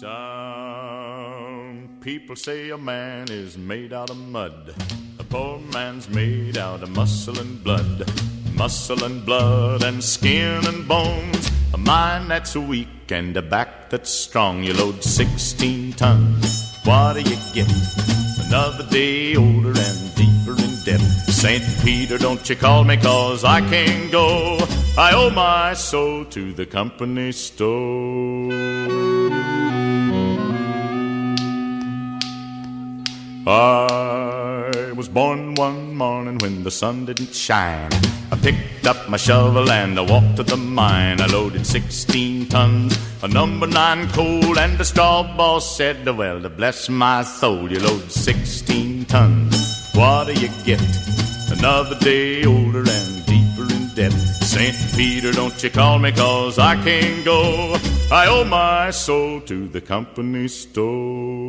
Some 0.00 0.40
people 2.00 2.34
say 2.34 2.72
a 2.72 2.76
man 2.76 3.28
is 3.30 3.56
made 3.56 3.92
out 3.92 4.10
of 4.10 4.16
mud. 4.16 4.74
A 5.20 5.22
poor 5.22 5.60
man's 5.72 6.08
made 6.08 6.58
out 6.58 6.82
of 6.82 6.90
muscle 6.90 7.38
and 7.38 7.62
blood. 7.62 8.04
Muscle 8.62 9.02
and 9.02 9.26
blood 9.26 9.82
and 9.82 10.00
skin 10.00 10.64
and 10.68 10.86
bones. 10.86 11.50
A 11.74 11.78
mind 11.78 12.30
that's 12.30 12.54
weak 12.54 13.10
and 13.10 13.36
a 13.36 13.42
back 13.42 13.90
that's 13.90 14.08
strong. 14.08 14.62
You 14.62 14.72
load 14.74 15.02
16 15.02 15.94
tons. 15.94 16.78
What 16.84 17.14
do 17.14 17.22
you 17.22 17.36
get? 17.52 17.68
Another 18.46 18.86
day 18.88 19.34
older 19.34 19.74
and 19.76 20.14
deeper 20.14 20.52
in 20.62 20.78
debt. 20.84 21.00
St. 21.26 21.64
Peter, 21.82 22.18
don't 22.18 22.48
you 22.48 22.54
call 22.54 22.84
me 22.84 22.96
cause 22.98 23.42
I 23.42 23.68
can't 23.68 24.12
go. 24.12 24.58
I 24.96 25.10
owe 25.12 25.30
my 25.30 25.74
soul 25.74 26.24
to 26.26 26.52
the 26.52 26.64
company 26.64 27.32
store. 27.32 28.52
I 33.44 34.01
was 35.02 35.08
born 35.08 35.52
one 35.56 35.96
morning 35.96 36.38
when 36.38 36.62
the 36.62 36.70
sun 36.70 37.04
didn't 37.04 37.34
shine. 37.34 37.90
I 38.30 38.36
picked 38.40 38.86
up 38.86 39.08
my 39.08 39.16
shovel 39.16 39.68
and 39.68 39.98
I 39.98 40.02
walked 40.02 40.36
to 40.36 40.44
the 40.44 40.56
mine. 40.56 41.20
I 41.20 41.26
loaded 41.26 41.66
16 41.66 42.46
tons 42.46 42.96
of 43.20 43.32
number 43.32 43.66
nine 43.66 44.08
coal, 44.10 44.56
and 44.60 44.78
the 44.78 44.84
straw 44.84 45.24
boss 45.36 45.76
said, 45.76 46.06
Well, 46.06 46.40
to 46.40 46.48
bless 46.48 46.88
my 46.88 47.24
soul, 47.24 47.68
you 47.68 47.80
load 47.80 48.12
16 48.12 49.06
tons. 49.06 49.90
What 49.92 50.28
do 50.28 50.34
you 50.34 50.50
get? 50.64 50.80
Another 51.50 51.98
day 51.98 52.44
older 52.44 52.84
and 52.86 53.26
deeper 53.26 53.66
in 53.74 53.92
debt. 53.96 54.12
St. 54.52 54.76
Peter, 54.94 55.32
don't 55.32 55.60
you 55.64 55.70
call 55.70 55.98
me 55.98 56.12
cause 56.12 56.60
I 56.60 56.76
can't 56.84 57.24
go. 57.24 57.76
I 58.12 58.28
owe 58.28 58.44
my 58.44 58.92
soul 58.92 59.40
to 59.40 59.66
the 59.66 59.80
company 59.80 60.46
store. 60.46 61.41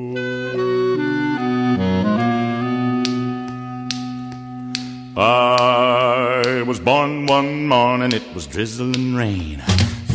I 5.16 6.64
was 6.66 6.80
born 6.80 7.28
one 7.28 7.68
morning, 7.68 8.14
it 8.14 8.24
was 8.34 8.48
drizzling 8.48 9.14
rain. 9.14 9.60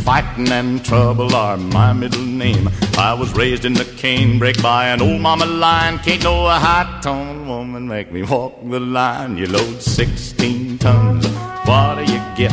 Fighting 0.02 0.50
and 0.50 0.84
trouble 0.84 1.36
are 1.36 1.56
my 1.56 1.92
middle 1.92 2.24
name. 2.24 2.68
I 2.98 3.14
was 3.14 3.32
raised 3.34 3.64
in 3.64 3.74
the 3.74 3.84
canebrake 3.84 4.60
by 4.60 4.88
an 4.88 5.00
old 5.00 5.20
mama 5.20 5.46
lion. 5.46 5.98
Can't 6.00 6.24
no 6.24 6.48
high 6.48 6.98
tone 7.00 7.46
woman 7.46 7.86
make 7.86 8.10
me 8.10 8.24
walk 8.24 8.58
the 8.64 8.80
line. 8.80 9.36
You 9.36 9.46
load 9.46 9.80
16 9.80 10.78
tons, 10.78 11.28
what 11.64 12.04
do 12.04 12.12
you 12.12 12.20
get? 12.36 12.52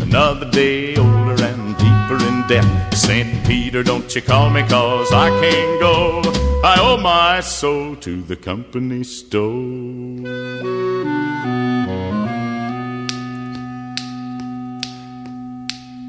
Another 0.00 0.50
day 0.50 0.96
older 0.96 1.40
and 1.44 1.76
deeper 1.76 2.26
in 2.26 2.44
debt. 2.48 2.92
St. 2.92 3.46
Peter, 3.46 3.84
don't 3.84 4.12
you 4.16 4.22
call 4.22 4.50
me 4.50 4.62
cause 4.62 5.12
I 5.12 5.30
can't 5.40 5.80
go. 5.80 6.22
I 6.64 6.76
owe 6.80 6.96
my 6.96 7.38
soul 7.38 7.94
to 7.96 8.20
the 8.22 8.34
company 8.34 9.04
store. 9.04 10.77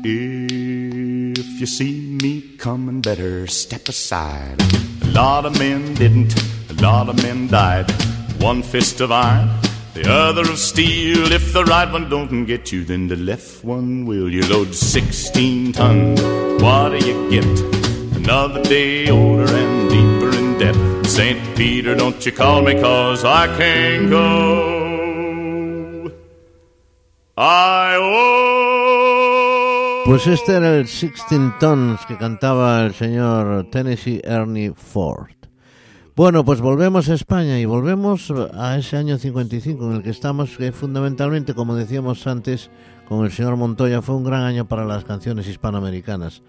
If 0.01 1.59
you 1.59 1.65
see 1.65 2.17
me 2.21 2.55
coming, 2.57 3.01
better 3.01 3.47
step 3.47 3.89
aside. 3.89 4.55
A 5.01 5.07
lot 5.07 5.45
of 5.45 5.59
men 5.59 5.93
didn't, 5.95 6.33
a 6.69 6.73
lot 6.81 7.09
of 7.09 7.21
men 7.21 7.47
died. 7.47 7.91
One 8.39 8.63
fist 8.63 9.01
of 9.01 9.11
iron, 9.11 9.49
the 9.93 10.09
other 10.09 10.43
of 10.43 10.57
steel. 10.57 11.33
If 11.33 11.51
the 11.51 11.65
right 11.65 11.91
one 11.91 12.07
don't 12.07 12.45
get 12.45 12.71
you, 12.71 12.85
then 12.85 13.09
the 13.09 13.17
left 13.17 13.65
one 13.65 14.05
will. 14.05 14.31
You 14.31 14.47
load 14.47 14.73
16 14.73 15.73
tons, 15.73 16.21
what 16.61 16.97
do 16.97 17.05
you 17.05 17.29
get? 17.29 17.43
Another 18.15 18.63
day 18.63 19.09
older 19.09 19.53
and 19.53 19.89
deeper 19.89 20.33
in 20.33 20.57
debt. 20.57 21.05
St. 21.05 21.57
Peter, 21.57 21.93
don't 21.93 22.25
you 22.25 22.31
call 22.31 22.61
me, 22.61 22.79
cause 22.79 23.25
I 23.25 23.47
can't 23.57 24.09
go. 24.09 26.09
I 27.35 27.95
owe. 27.95 28.68
Pues 30.09 30.25
este 30.25 30.53
era 30.53 30.75
el 30.75 30.85
16 30.85 31.59
Tons 31.59 32.03
que 32.07 32.17
cantaba 32.17 32.83
el 32.83 32.95
señor 32.95 33.67
Tennessee 33.69 34.19
Ernie 34.23 34.73
Ford. 34.73 35.35
Bueno, 36.15 36.43
pues 36.43 36.61
volvemos 36.61 37.09
a 37.09 37.13
España 37.13 37.59
y 37.59 37.65
volvemos 37.65 38.33
a 38.55 38.75
ese 38.75 38.97
año 38.97 39.19
55 39.19 39.85
en 39.85 39.97
el 39.97 40.01
que 40.01 40.09
estamos, 40.09 40.57
que 40.57 40.71
fundamentalmente, 40.71 41.53
como 41.53 41.75
decíamos 41.75 42.25
antes 42.25 42.71
con 43.07 43.23
el 43.23 43.31
señor 43.31 43.55
Montoya, 43.55 44.01
fue 44.01 44.15
un 44.15 44.23
gran 44.23 44.41
año 44.41 44.67
para 44.67 44.83
las 44.83 45.05
canciones 45.05 45.47
hispanoamericanas. 45.47 46.41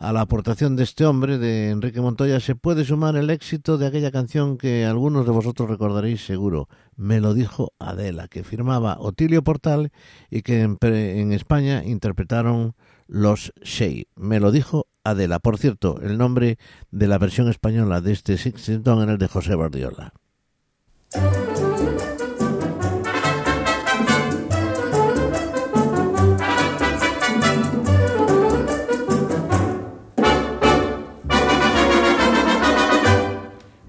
A 0.00 0.12
la 0.12 0.22
aportación 0.22 0.74
de 0.74 0.82
este 0.82 1.06
hombre, 1.06 1.38
de 1.38 1.70
Enrique 1.70 2.00
Montoya, 2.00 2.40
se 2.40 2.56
puede 2.56 2.84
sumar 2.84 3.14
el 3.14 3.30
éxito 3.30 3.78
de 3.78 3.86
aquella 3.86 4.10
canción 4.10 4.58
que 4.58 4.84
algunos 4.84 5.24
de 5.24 5.30
vosotros 5.30 5.70
recordaréis 5.70 6.26
seguro, 6.26 6.68
Me 6.96 7.20
lo 7.20 7.32
dijo 7.32 7.74
Adela, 7.78 8.26
que 8.26 8.42
firmaba 8.42 8.96
Otilio 8.98 9.44
Portal 9.44 9.92
y 10.30 10.42
que 10.42 10.62
en 10.62 11.32
España 11.32 11.84
interpretaron 11.84 12.74
los 13.06 13.52
Shea. 13.62 14.04
Me 14.16 14.40
lo 14.40 14.50
dijo 14.50 14.86
Adela. 15.04 15.38
Por 15.38 15.58
cierto, 15.58 16.00
el 16.02 16.18
nombre 16.18 16.58
de 16.90 17.06
la 17.06 17.18
versión 17.18 17.48
española 17.48 18.00
de 18.00 18.12
este 18.12 18.38
Sixton 18.38 19.02
era 19.02 19.12
el 19.12 19.18
de 19.18 19.28
José 19.28 19.54
Bardiola. 19.54 20.12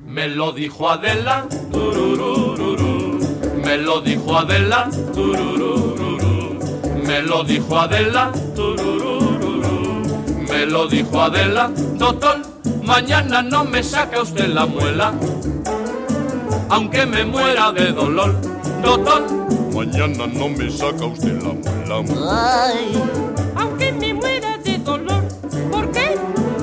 Me 0.05 0.27
lo 0.29 0.51
dijo 0.51 0.89
Adela, 0.89 1.47
me 3.63 3.77
lo 3.77 4.01
dijo 4.01 4.37
Adela. 4.37 4.89
Me 7.05 7.21
lo 7.21 7.43
dijo 7.43 7.77
Adela, 7.79 8.31
me 10.49 10.65
lo 10.65 10.87
dijo 10.87 11.21
Adela, 11.21 11.71
doctor, 11.95 12.41
mañana 12.83 13.41
no 13.41 13.65
me 13.65 13.83
saca 13.83 14.21
usted 14.21 14.47
la 14.47 14.65
muela, 14.65 15.13
aunque 16.69 17.05
me 17.05 17.25
muera 17.25 17.71
de 17.71 17.91
dolor, 17.91 18.35
doctor, 18.81 19.45
Mañana 19.75 20.25
no 20.25 20.47
me 20.47 20.71
saca 20.71 21.05
usted 21.05 21.37
la 21.85 22.01
muela. 22.01 22.73
Aunque 23.57 23.91
me 23.91 24.13
muera 24.13 24.57
de 24.57 24.77
dolor. 24.77 25.21
¿Por 25.69 25.91
qué? 25.91 26.15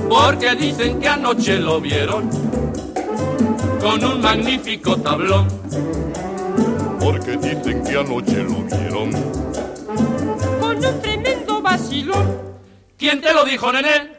porque 0.09 0.55
dicen 0.55 0.99
que 0.99 1.09
anoche 1.09 1.59
lo 1.59 1.79
vieron 1.79 2.31
con 3.83 4.03
un 4.03 4.21
magnífico 4.23 4.97
tablón. 4.97 5.47
Porque 6.99 7.37
dicen 7.37 7.85
que 7.85 7.99
anoche 7.99 8.43
lo 8.45 8.63
vieron. 8.63 9.11
Un 10.87 11.01
tremendo 11.01 11.63
vacilón. 11.63 12.39
¿Quién 12.99 13.21
te 13.21 13.33
lo 13.33 13.45
dijo, 13.45 13.73
nene? 13.73 14.13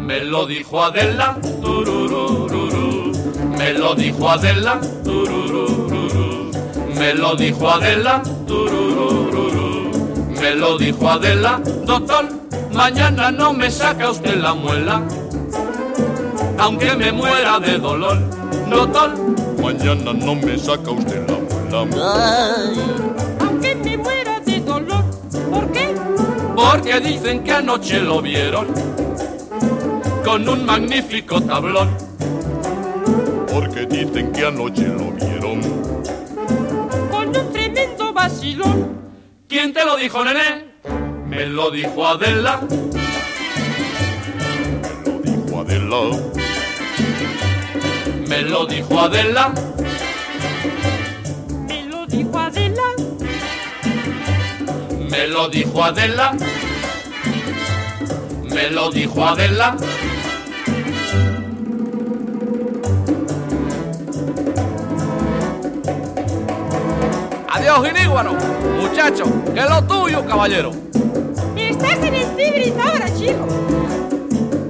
Me 0.00 0.24
lo 0.24 0.46
dijo 0.46 0.82
Adela, 0.82 1.36
tururururu. 1.60 3.12
Me 3.56 3.72
lo 3.72 3.94
dijo 3.94 4.28
Adela, 4.28 4.80
tururururu. 5.04 6.50
Me 6.96 7.14
lo 7.14 7.34
dijo 7.34 7.70
Adela, 7.70 8.22
tururururu. 8.46 9.90
Me 10.40 10.54
lo 10.54 10.78
dijo 10.78 11.08
Adela, 11.08 11.60
doctor, 11.84 12.28
mañana 12.72 13.30
no 13.30 13.52
me 13.52 13.70
saca 13.70 14.10
usted 14.10 14.36
la 14.36 14.54
muela. 14.54 15.02
Aunque 16.58 16.94
me 16.96 17.12
muera 17.12 17.60
de 17.60 17.78
dolor, 17.78 18.18
doctor, 18.70 19.14
Mañana 19.62 20.12
no 20.14 20.34
me 20.34 20.56
saca 20.56 20.90
usted 20.90 21.28
la 21.70 21.84
muela. 21.84 22.72
Aunque 23.40 23.74
me 23.74 23.98
muera 23.98 24.40
de 24.40 24.60
dolor. 24.60 25.04
¿Por 25.50 25.72
qué? 25.72 25.87
Porque 26.58 26.98
dicen 26.98 27.44
que 27.44 27.52
anoche 27.52 28.00
lo 28.00 28.20
vieron 28.20 28.66
con 30.24 30.48
un 30.48 30.66
magnífico 30.66 31.40
tablón. 31.40 31.96
Porque 33.52 33.86
dicen 33.86 34.32
que 34.32 34.44
anoche 34.44 34.88
lo 34.88 35.12
vieron. 35.12 35.60
Con 37.12 37.28
un 37.28 37.52
tremendo 37.52 38.12
vacilón. 38.12 38.98
¿Quién 39.46 39.72
te 39.72 39.84
lo 39.84 39.96
dijo, 39.96 40.24
nené? 40.24 40.64
Me 41.28 41.46
lo 41.46 41.70
dijo 41.70 42.04
Adela. 42.04 42.60
Dijo 45.22 45.60
Adela. 45.60 46.02
Me 48.26 48.42
lo 48.42 48.66
dijo 48.66 49.00
Adela. 49.00 49.54
Me 55.18 55.26
lo 55.26 55.48
dijo 55.48 55.82
Adela. 55.82 56.32
Me 58.54 58.70
lo 58.70 58.88
dijo 58.92 59.26
Adela. 59.26 59.76
Adiós, 67.48 67.84
Giníguaro. 67.84 68.34
Muchacho, 68.80 69.24
que 69.52 69.58
es 69.58 69.68
lo 69.68 69.82
tuyo, 69.88 70.24
caballero. 70.24 70.70
Estás 71.56 71.98
en 72.04 72.14
el 72.14 72.80
ahora, 72.80 73.12
chico. 73.16 73.44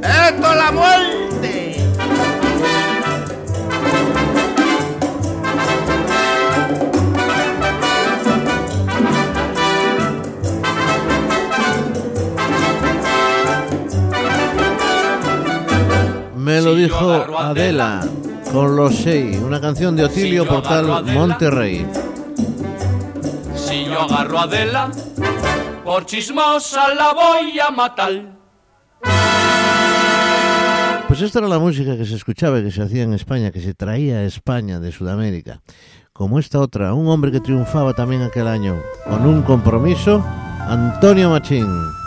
¡Esto 0.02 0.50
es 0.50 0.56
la 0.56 0.72
muerte! 0.72 1.17
Me 16.58 16.64
lo 16.64 16.74
dijo 16.74 17.38
Adela 17.38 18.04
con 18.52 18.74
los 18.74 18.96
seis, 18.96 19.38
una 19.38 19.60
canción 19.60 19.94
de 19.94 20.04
Otilio 20.04 20.44
Portal 20.44 20.90
Adela. 20.90 21.12
Monterrey. 21.12 21.86
Si 23.54 23.84
yo 23.84 24.00
agarro 24.00 24.40
a 24.40 24.42
Adela, 24.42 24.90
por 25.84 26.04
chismosa 26.04 26.94
la 26.94 27.12
voy 27.12 27.60
a 27.60 27.70
matar. 27.70 28.10
Pues 31.06 31.22
esta 31.22 31.38
era 31.38 31.46
la 31.46 31.60
música 31.60 31.96
que 31.96 32.04
se 32.04 32.16
escuchaba 32.16 32.58
y 32.58 32.64
que 32.64 32.72
se 32.72 32.82
hacía 32.82 33.04
en 33.04 33.14
España, 33.14 33.52
que 33.52 33.60
se 33.60 33.74
traía 33.74 34.16
a 34.16 34.24
España 34.24 34.80
de 34.80 34.90
Sudamérica. 34.90 35.60
Como 36.12 36.40
esta 36.40 36.58
otra, 36.58 36.92
un 36.92 37.06
hombre 37.06 37.30
que 37.30 37.38
triunfaba 37.38 37.94
también 37.94 38.22
aquel 38.22 38.48
año 38.48 38.82
con 39.08 39.24
un 39.24 39.42
compromiso, 39.42 40.24
Antonio 40.66 41.30
Machín. 41.30 41.97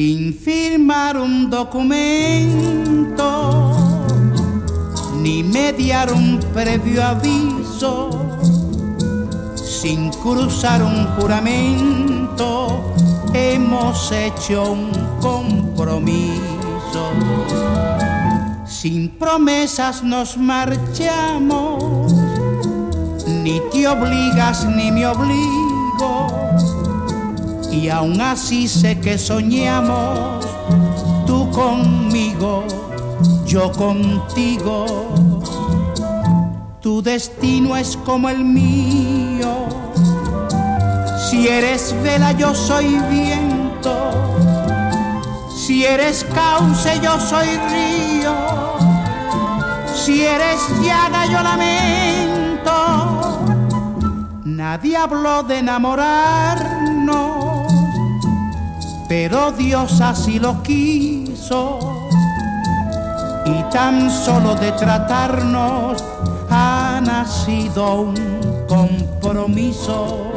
Sin 0.00 0.32
firmar 0.32 1.18
un 1.18 1.50
documento 1.50 3.26
ni 5.20 5.42
mediar 5.42 6.10
un 6.10 6.40
previo 6.54 7.04
aviso, 7.04 8.08
sin 9.56 10.08
cruzar 10.08 10.82
un 10.82 11.04
juramento, 11.16 12.94
hemos 13.34 14.10
hecho 14.10 14.72
un 14.72 14.90
compromiso. 15.20 17.10
Sin 18.64 19.10
promesas 19.18 20.02
nos 20.02 20.38
marchamos, 20.38 22.14
ni 23.26 23.60
te 23.70 23.86
obligas 23.86 24.64
ni 24.64 24.90
me 24.92 25.06
obligo 25.06 25.69
y 27.70 27.88
aún 27.88 28.20
así 28.20 28.68
sé 28.68 28.98
que 29.00 29.18
soñamos, 29.18 30.46
tú 31.26 31.50
conmigo, 31.50 32.64
yo 33.46 33.70
contigo. 33.72 35.08
Tu 36.80 37.02
destino 37.02 37.76
es 37.76 37.96
como 37.96 38.28
el 38.28 38.44
mío. 38.44 39.68
Si 41.28 41.46
eres 41.46 41.94
vela, 42.02 42.32
yo 42.32 42.54
soy 42.54 42.98
viento. 43.10 44.10
Si 45.54 45.84
eres 45.84 46.24
cauce, 46.34 46.98
yo 47.00 47.20
soy 47.20 47.46
río. 47.70 48.34
Si 49.94 50.24
eres 50.24 50.60
llaga, 50.82 51.26
yo 51.26 51.42
lamento. 51.42 52.40
Nadie 54.44 54.96
habló 54.96 55.42
de 55.42 55.58
enamorarnos, 55.58 56.89
pero 59.10 59.50
Dios 59.50 60.00
así 60.00 60.38
lo 60.38 60.62
quiso. 60.62 61.80
Y 63.44 63.60
tan 63.72 64.08
solo 64.08 64.54
de 64.54 64.70
tratarnos 64.70 66.04
ha 66.48 67.00
nacido 67.04 68.02
un 68.02 68.14
compromiso. 68.68 70.29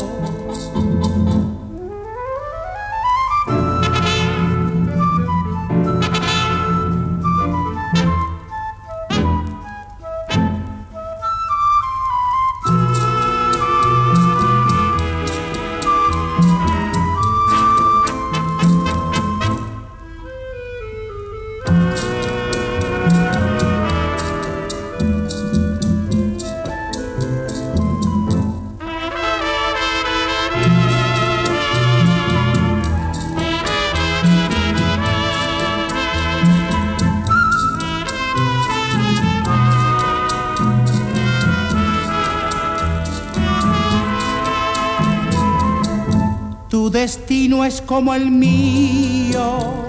Es 47.66 47.82
como 47.82 48.14
el 48.14 48.30
mío. 48.32 49.86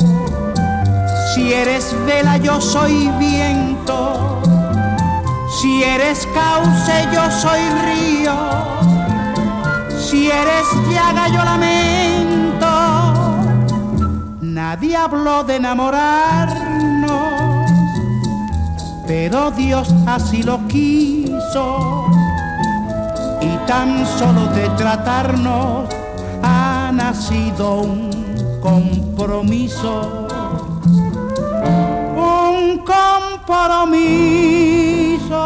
Si 1.34 1.52
eres 1.52 1.94
vela, 2.06 2.36
yo 2.36 2.60
soy 2.60 3.10
viento. 3.18 4.40
Si 5.60 5.82
eres 5.82 6.26
cauce, 6.34 7.08
yo 7.12 7.30
soy 7.30 7.60
río. 7.86 8.34
Si 9.98 10.30
eres 10.30 10.66
llaga, 10.90 11.28
yo 11.28 11.44
lamento. 11.44 12.66
Nadie 14.40 14.96
habló 14.96 15.42
de 15.44 15.56
enamorarnos, 15.56 17.18
pero 19.06 19.50
Dios 19.50 19.92
así 20.06 20.42
lo 20.42 20.66
quiso. 20.68 22.06
Y 23.40 23.56
tan 23.66 24.06
solo 24.06 24.46
de 24.48 24.68
tratarnos 24.70 25.88
ha 26.42 26.83
nacido 26.94 27.80
un 27.80 28.10
compromiso. 28.60 30.28
Un 32.16 32.78
compromiso. 32.78 34.24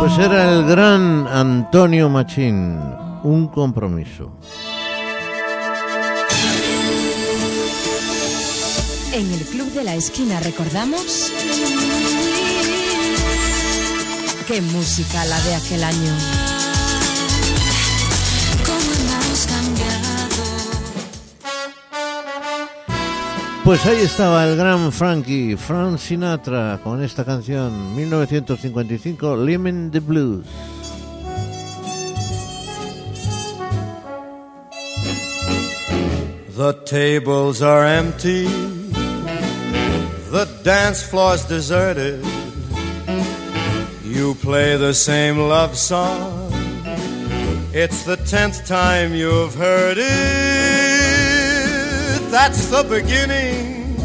Pues 0.00 0.18
era 0.18 0.52
el 0.52 0.64
gran 0.66 1.26
Antonio 1.26 2.08
Machín, 2.08 2.78
un 3.22 3.48
compromiso. 3.48 4.30
En 9.12 9.32
el 9.32 9.40
Club 9.46 9.72
de 9.72 9.84
la 9.84 9.94
Esquina 9.94 10.38
recordamos... 10.40 11.32
¡Qué 14.46 14.62
música 14.62 15.24
la 15.24 15.40
de 15.40 15.54
aquel 15.56 15.84
año! 15.84 16.47
Pues 23.68 23.84
ahí 23.84 24.00
estaba 24.00 24.46
el 24.46 24.56
gran 24.56 24.90
Frankie, 24.92 25.54
Frank 25.54 25.98
Sinatra, 25.98 26.80
con 26.82 27.02
esta 27.02 27.22
canción, 27.22 27.94
1955, 27.94 29.36
Lemon 29.36 29.90
the 29.90 30.00
Blues. 30.00 30.46
The 36.56 36.72
tables 36.86 37.60
are 37.60 37.84
empty, 37.84 38.46
the 40.32 40.48
dance 40.64 41.02
floor's 41.02 41.44
deserted. 41.46 42.24
You 44.02 44.34
play 44.36 44.78
the 44.78 44.94
same 44.94 45.46
love 45.46 45.76
song. 45.76 46.50
It's 47.74 48.04
the 48.04 48.16
tenth 48.16 48.66
time 48.66 49.14
you've 49.14 49.54
heard 49.54 49.98
it. 49.98 51.07
That's 52.30 52.68
the 52.68 52.82
beginning. 52.82 53.96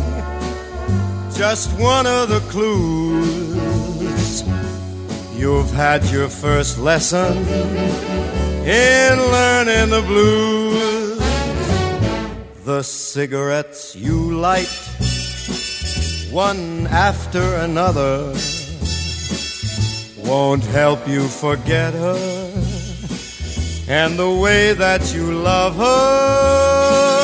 Just 1.36 1.78
one 1.78 2.08
of 2.08 2.30
the 2.30 2.40
clues. 2.52 4.44
You've 5.36 5.72
had 5.72 6.06
your 6.06 6.30
first 6.30 6.78
lesson 6.78 7.38
in 8.66 9.20
learning 9.20 9.90
the 9.90 10.02
blues. 10.08 11.20
The 12.64 12.82
cigarettes 12.82 13.94
you 13.94 14.32
light, 14.32 14.74
one 16.32 16.88
after 16.88 17.56
another, 17.56 18.34
won't 20.20 20.64
help 20.64 21.06
you 21.08 21.28
forget 21.28 21.94
her. 21.94 22.52
And 23.90 24.18
the 24.18 24.32
way 24.32 24.72
that 24.74 25.14
you 25.14 25.34
love 25.34 25.76
her, 25.76 27.23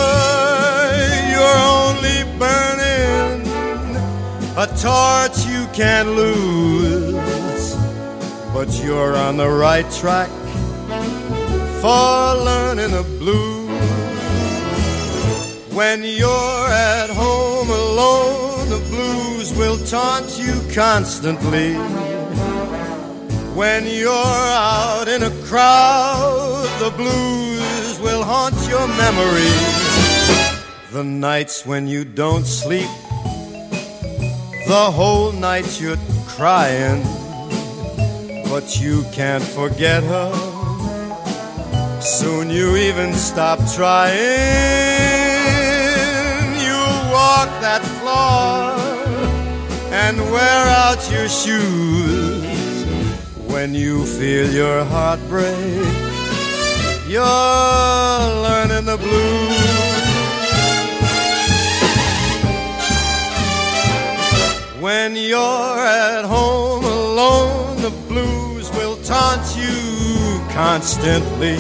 a 4.60 4.68
torch 4.76 5.46
you 5.46 5.66
can't 5.72 6.10
lose. 6.10 7.76
But 8.54 8.68
you're 8.84 9.16
on 9.16 9.38
the 9.38 9.50
right 9.50 9.90
track 9.90 10.30
for 11.80 12.36
learning 12.44 12.92
the 12.92 13.06
blues. 13.20 13.70
When 15.74 16.04
you're 16.04 16.68
at 16.68 17.10
home 17.10 17.70
alone, 17.70 18.68
the 18.68 18.84
blues 18.90 19.54
will 19.54 19.78
taunt 19.86 20.38
you 20.38 20.56
constantly. 20.74 21.76
When 23.56 23.86
you're 23.86 24.12
out 24.12 25.08
in 25.08 25.24
a 25.24 25.32
crowd, 25.46 26.68
the 26.82 26.92
blues 26.98 27.98
will 28.02 28.24
haunt 28.26 28.60
your 28.68 28.88
memory. 29.04 29.56
The 30.92 31.06
nights 31.06 31.66
when 31.66 31.88
you 31.88 32.04
don't 32.04 32.46
sleep, 32.46 32.90
the 34.70 34.92
whole 34.92 35.32
night 35.32 35.82
you're 35.82 35.98
crying, 36.28 37.02
but 38.52 38.80
you 38.80 39.04
can't 39.12 39.44
forget 39.44 40.04
her. 40.04 40.32
Soon 42.00 42.52
you 42.52 42.78
even 42.78 43.12
stop 43.16 43.58
trying. 43.74 44.14
You 46.66 46.80
walk 47.12 47.50
that 47.66 47.82
floor 47.98 48.78
and 49.92 50.22
wear 50.32 50.62
out 50.86 51.02
your 51.12 51.28
shoes. 51.28 52.86
When 53.48 53.74
you 53.74 54.06
feel 54.06 54.52
your 54.54 54.86
heart 54.86 55.20
break, 55.28 55.56
you're 57.08 57.24
learning 58.46 58.86
the 58.86 58.98
blues. 58.98 59.99
When 64.80 65.18
you're 65.18 65.38
at 65.38 66.24
home 66.24 66.86
alone, 66.86 67.82
the 67.82 67.90
blues 68.08 68.72
will 68.72 68.96
taunt 69.04 69.58
you 69.58 70.40
constantly. 70.54 71.58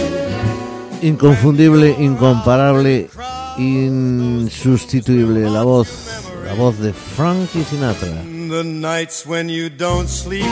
Inconfundible, 1.02 1.98
incomparable, 2.00 3.10
insustituible 3.58 5.50
la 5.50 5.64
voz, 5.64 6.30
la 6.46 6.54
voz 6.54 6.80
de 6.80 6.94
Frankie 6.94 7.66
Sinatra. 7.66 8.24
The 8.50 8.64
nights 8.64 9.26
when 9.26 9.50
you 9.50 9.70
don't 9.70 10.08
sleep, 10.08 10.46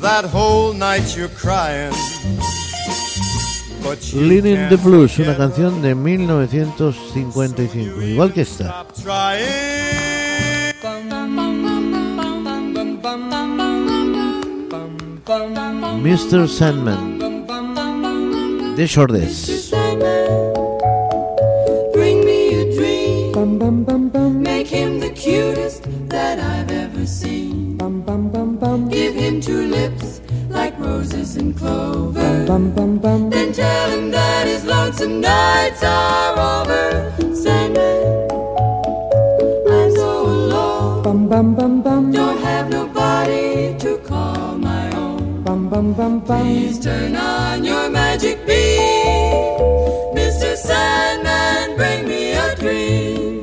that 0.00 0.24
whole 0.24 0.72
night 0.72 1.16
you're 1.16 1.28
crying. 1.28 1.92
Can't 3.82 4.68
the 4.68 4.76
Blues, 4.82 5.18
una 5.18 5.36
canción 5.36 5.80
de 5.82 5.94
1955, 5.94 8.02
igual 8.04 8.32
que 8.32 8.40
esta. 8.42 8.86
Mr. 15.30 16.48
Sandman, 16.48 17.20
a 22.58 22.74
dream. 22.74 24.42
Make 24.42 24.66
him 24.66 24.98
the 24.98 25.10
cutest 25.10 25.86
that 26.08 26.40
I've 26.40 26.72
ever 26.72 27.06
seen. 27.06 27.78
Give 28.88 29.14
him 29.14 29.40
two 29.40 29.68
lips 29.68 30.20
like 30.48 30.76
roses 30.80 31.36
and 31.36 31.56
clover. 31.56 32.44
Then 33.30 33.52
tell 33.52 33.90
him 33.90 34.10
that 34.10 34.48
his 34.48 34.64
lonesome 34.64 35.20
nights 35.20 35.84
are 35.84 36.34
over. 36.58 37.12
Sandman, 37.36 37.99
Please 45.92 46.78
turn 46.78 47.16
on 47.16 47.64
your 47.64 47.90
magic 47.90 48.46
beam. 48.46 48.78
Mr. 50.14 50.54
Sandman, 50.56 51.76
bring 51.76 52.06
me 52.06 52.30
a 52.32 52.54
dream. 52.54 53.42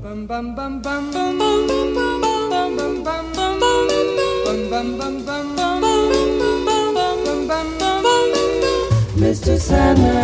Bum 0.00 0.28
bum 0.28 0.54
bum 0.54 0.80
bum 0.80 1.10
bum 1.12 1.36
bum 1.36 1.66
bum 1.66 1.92
bum 1.92 2.20
bum 2.20 2.76
bum 2.76 2.76
bum 2.76 3.04
bum 3.34 3.34
bum 3.34 3.58
bum 3.58 3.98
bum 3.98 4.14
bum 4.94 5.14
bum 5.18 5.18
bum 5.18 5.56
bum 5.56 5.80
Mr. 9.16 9.58
Sandman, 9.58 10.16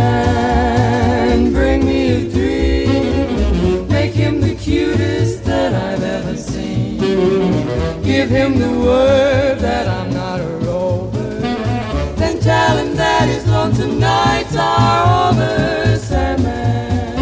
bring 1.52 1.84
me 1.84 2.12
a 2.12 2.30
dream. 2.30 3.88
Make 3.88 4.12
him 4.12 4.40
the 4.40 4.54
cutest 4.54 5.42
that 5.44 5.74
I've 5.74 6.04
ever 6.04 6.36
seen. 6.36 6.98
Give 8.04 8.28
him 8.30 8.60
the 8.60 8.70
word 8.78 9.58
that 9.58 9.88
I'm 9.88 10.01
his 13.82 13.94
nights 13.98 14.56
are 14.56 15.30
over. 15.30 15.96
Sandman, 15.98 17.18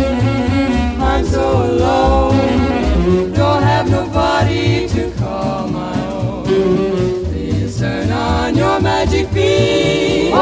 I'm 1.01 1.25
so 1.25 1.47
alone. 1.71 3.33
Don't 3.33 3.63
have 3.63 3.91
nobody 3.91 4.89
to 4.89 5.11
call 5.13 5.69
my 5.69 6.07
own. 6.07 6.45
Please 6.45 7.79
turn 7.79 8.11
on 8.11 8.57
your 8.57 8.81
magic 8.81 9.33
beam. 9.33 10.33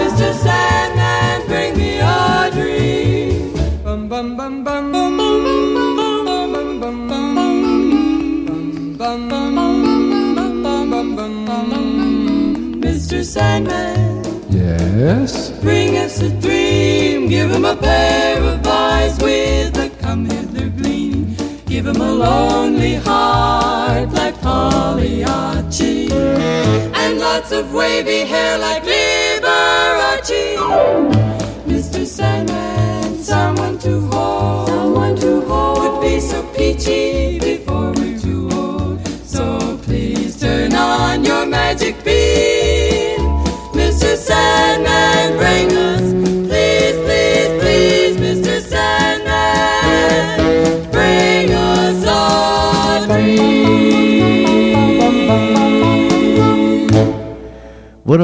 Mr. 0.00 0.32
Sandman, 0.44 1.46
bring 1.46 1.76
me 1.76 1.98
a 1.98 2.50
dream. 2.52 3.52
Bum 3.82 4.08
bum 4.08 4.36
bum 4.36 4.64
bum 4.64 4.84
Mr. 12.84 13.18
Sandman, 13.24 13.83
Yes? 15.04 15.50
bring 15.60 15.98
us 15.98 16.22
a 16.22 16.30
dream. 16.40 17.28
Give 17.28 17.50
him 17.50 17.66
a 17.66 17.76
pair 17.76 18.42
of 18.42 18.66
eyes 18.66 19.18
with 19.18 19.76
a 19.76 19.90
come 20.00 20.24
hither 20.24 20.70
gleam. 20.70 21.36
Give 21.66 21.86
him 21.86 22.00
a 22.00 22.10
lonely 22.10 22.94
heart 22.94 24.10
like 24.12 24.40
Pagliacci. 24.40 26.10
And 26.10 27.18
lots 27.18 27.52
of 27.52 27.74
wavy 27.74 28.20
hair 28.24 28.56
like 28.56 28.84
Liberace. 28.84 30.54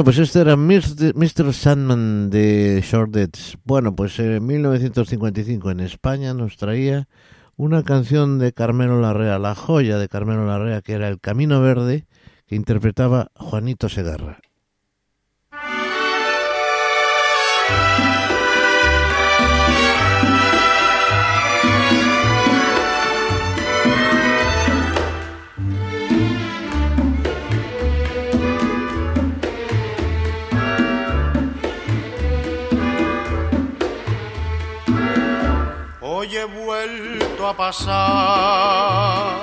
Bueno, 0.01 0.15
pues 0.15 0.29
este 0.29 0.39
era 0.39 0.55
Mr. 0.57 1.53
Sandman 1.53 2.31
de 2.31 2.83
Shortets. 2.83 3.59
Bueno, 3.63 3.95
pues 3.95 4.17
en 4.17 4.43
1955 4.43 5.69
en 5.69 5.79
España 5.79 6.33
nos 6.33 6.57
traía 6.57 7.07
una 7.55 7.83
canción 7.83 8.39
de 8.39 8.51
Carmelo 8.51 8.99
Larrea, 8.99 9.37
la 9.37 9.53
joya 9.53 9.99
de 9.99 10.09
Carmelo 10.09 10.47
Larrea, 10.47 10.81
que 10.81 10.93
era 10.93 11.07
El 11.07 11.19
Camino 11.19 11.61
Verde, 11.61 12.07
que 12.47 12.55
interpretaba 12.55 13.29
Juanito 13.35 13.89
Segarra. 13.89 14.39
Pasar 37.53 39.41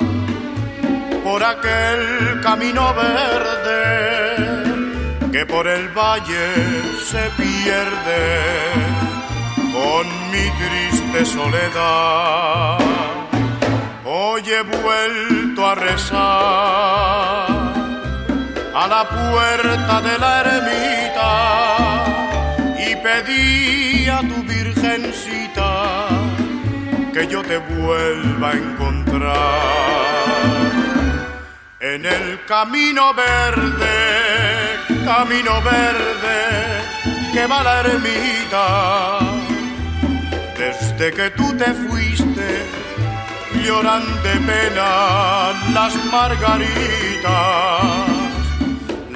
por 1.25 1.43
aquel 1.43 2.41
camino 2.43 2.95
verde 2.95 4.29
que 5.31 5.45
por 5.47 5.67
el 5.69 5.89
valle 5.89 6.55
se 7.05 7.31
pierde 7.37 8.43
con 9.73 10.07
mi 10.31 10.51
triste 10.61 11.27
soledad. 11.27 12.79
Hoy 14.05 14.43
he 14.47 14.63
vuelto 14.63 15.67
a 15.67 15.75
rezar 15.75 16.19
a 18.75 18.87
la 18.89 19.09
puerta 19.09 20.01
de 20.01 20.19
la 20.19 20.41
ermita 20.41 21.33
y 22.89 22.97
pedí 22.97 24.09
a 24.09 24.21
tu 24.21 24.43
virgencita 24.45 26.28
que 27.19 27.27
yo 27.27 27.43
te 27.43 27.59
vuelva 27.59 28.51
a 28.51 28.53
encontrar 28.53 29.35
en 31.81 32.07
el 32.07 32.45
camino 32.47 33.13
verde, 33.13 33.97
camino 35.05 35.61
verde 35.63 36.39
que 37.33 37.47
va 37.47 37.63
la 37.65 37.81
ermita. 37.81 39.19
Desde 40.57 41.13
que 41.13 41.31
tú 41.31 41.57
te 41.57 41.73
fuiste, 41.75 42.49
lloran 43.65 44.05
de 44.23 44.35
pena 44.51 45.55
las 45.75 45.95
margaritas. 46.13 46.71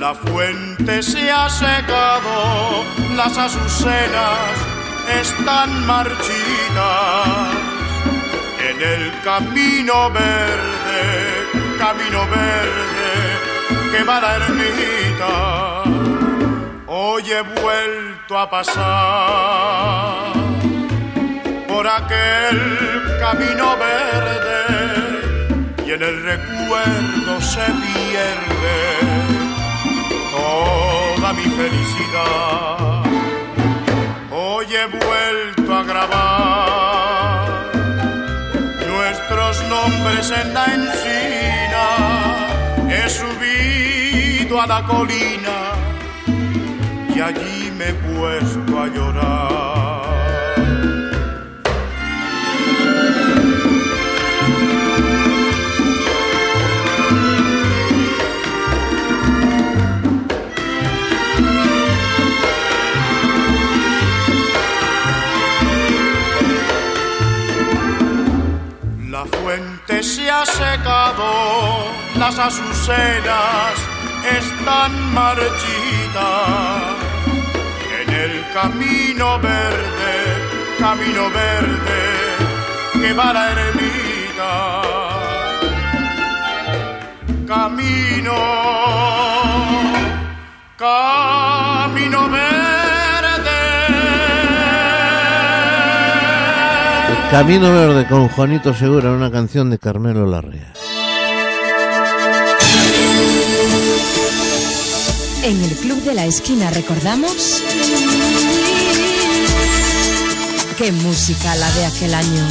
La 0.00 0.12
fuente 0.14 1.02
se 1.04 1.30
ha 1.30 1.48
secado, 1.48 2.84
las 3.14 3.38
azucenas 3.38 4.38
están 5.20 5.86
marchitas. 5.86 7.71
En 8.64 8.80
el 8.80 9.12
camino 9.22 10.10
verde, 10.10 11.02
camino 11.78 12.20
verde 12.28 13.12
que 13.90 14.04
va 14.04 14.18
a 14.18 14.20
la 14.20 14.36
ermita, 14.36 15.82
hoy 16.86 17.24
he 17.32 17.42
vuelto 17.60 18.38
a 18.38 18.48
pasar 18.48 20.32
por 21.66 21.86
aquel 21.88 23.18
camino 23.18 23.76
verde 23.76 24.62
y 25.84 25.90
en 25.90 26.02
el 26.02 26.22
recuerdo 26.22 27.40
se 27.40 27.64
pierde 27.64 28.78
toda 30.30 31.32
mi 31.32 31.42
felicidad. 31.42 32.81
En 40.30 40.54
la 40.54 40.64
encina. 40.66 41.86
He 42.88 43.08
subido 43.08 44.60
a 44.60 44.66
la 44.66 44.84
colina 44.84 45.72
y 47.14 47.20
allí 47.20 47.72
me 47.76 47.88
he 47.88 47.94
puesto 47.94 48.80
a 48.80 48.86
llorar. 48.86 49.61
Secado, 70.46 71.86
las 72.18 72.38
azucenas 72.38 73.74
están 74.38 75.14
marchitas. 75.14 75.52
En 78.00 78.10
el 78.12 78.44
camino 78.52 79.38
verde, 79.38 80.14
camino 80.78 81.30
verde 81.30 82.02
que 83.00 83.12
va 83.12 83.32
la 83.32 83.50
ermita. 83.52 84.82
Camino, 87.46 88.34
camino 90.76 92.28
verde. 92.30 92.51
Camino 97.32 97.72
Verde 97.72 98.06
con 98.06 98.28
Juanito 98.28 98.74
Segura, 98.74 99.10
una 99.10 99.30
canción 99.30 99.70
de 99.70 99.78
Carmelo 99.78 100.26
Larrea. 100.26 100.70
En 105.42 105.64
el 105.64 105.70
Club 105.76 106.02
de 106.02 106.12
la 106.12 106.26
Esquina 106.26 106.68
recordamos... 106.68 107.62
¡Qué 110.76 110.92
música 110.92 111.54
la 111.54 111.72
de 111.72 111.86
aquel 111.86 112.12
año! 112.12 112.44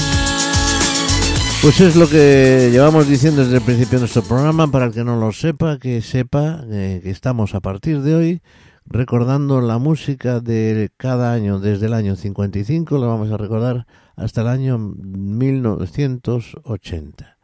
Pues 1.61 1.79
es 1.79 1.95
lo 1.95 2.09
que 2.09 2.69
llevamos 2.71 3.07
diciendo 3.07 3.43
desde 3.43 3.57
el 3.57 3.63
principio 3.63 3.99
de 3.99 4.05
nuestro 4.05 4.23
programa, 4.23 4.65
para 4.71 4.85
el 4.85 4.93
que 4.93 5.03
no 5.03 5.15
lo 5.15 5.31
sepa, 5.31 5.77
que 5.77 6.01
sepa 6.01 6.63
eh, 6.71 7.01
que 7.03 7.11
estamos 7.11 7.53
a 7.53 7.59
partir 7.59 8.01
de 8.01 8.15
hoy 8.15 8.41
recordando 8.85 9.61
la 9.61 9.77
música 9.77 10.39
de 10.39 10.89
cada 10.97 11.33
año, 11.33 11.59
desde 11.59 11.85
el 11.85 11.93
año 11.93 12.15
55, 12.15 12.97
la 12.97 13.07
vamos 13.07 13.31
a 13.31 13.37
recordar 13.37 13.85
hasta 14.21 14.41
el 14.41 14.47
año 14.47 14.77
1980. 14.77 17.37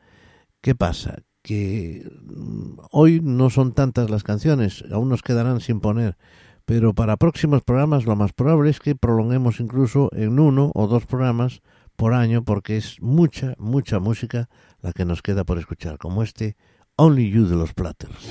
¿Qué 0.62 0.76
pasa? 0.76 1.24
Que 1.42 2.08
mm, 2.24 2.78
hoy 2.92 3.20
no 3.22 3.50
son 3.50 3.74
tantas 3.74 4.12
las 4.12 4.24
canciones, 4.24 4.84
aún 4.92 5.10
nos 5.10 5.24
quedarán 5.24 5.60
sin 5.60 5.80
poner, 5.80 6.18
pero 6.66 6.94
para 6.94 7.18
próximos 7.18 7.64
programas 7.64 8.06
lo 8.06 8.16
más 8.16 8.34
probable 8.34 8.70
es 8.70 8.80
que 8.80 8.94
prolonguemos 8.96 9.60
incluso 9.60 10.12
en 10.14 10.38
uno 10.40 10.72
o 10.76 10.86
dos 10.88 11.06
programas 11.06 11.62
por 11.96 12.14
año, 12.14 12.44
porque 12.44 12.78
es 12.78 13.02
mucha, 13.02 13.56
mucha 13.58 14.00
música 14.00 14.50
la 14.82 14.94
que 14.94 15.06
nos 15.06 15.24
queda 15.24 15.46
por 15.46 15.58
escuchar, 15.58 15.98
como 15.98 16.22
este 16.22 16.58
Only 16.96 17.32
You 17.32 17.48
de 17.48 17.56
los 17.56 17.74
Platters. 17.74 18.30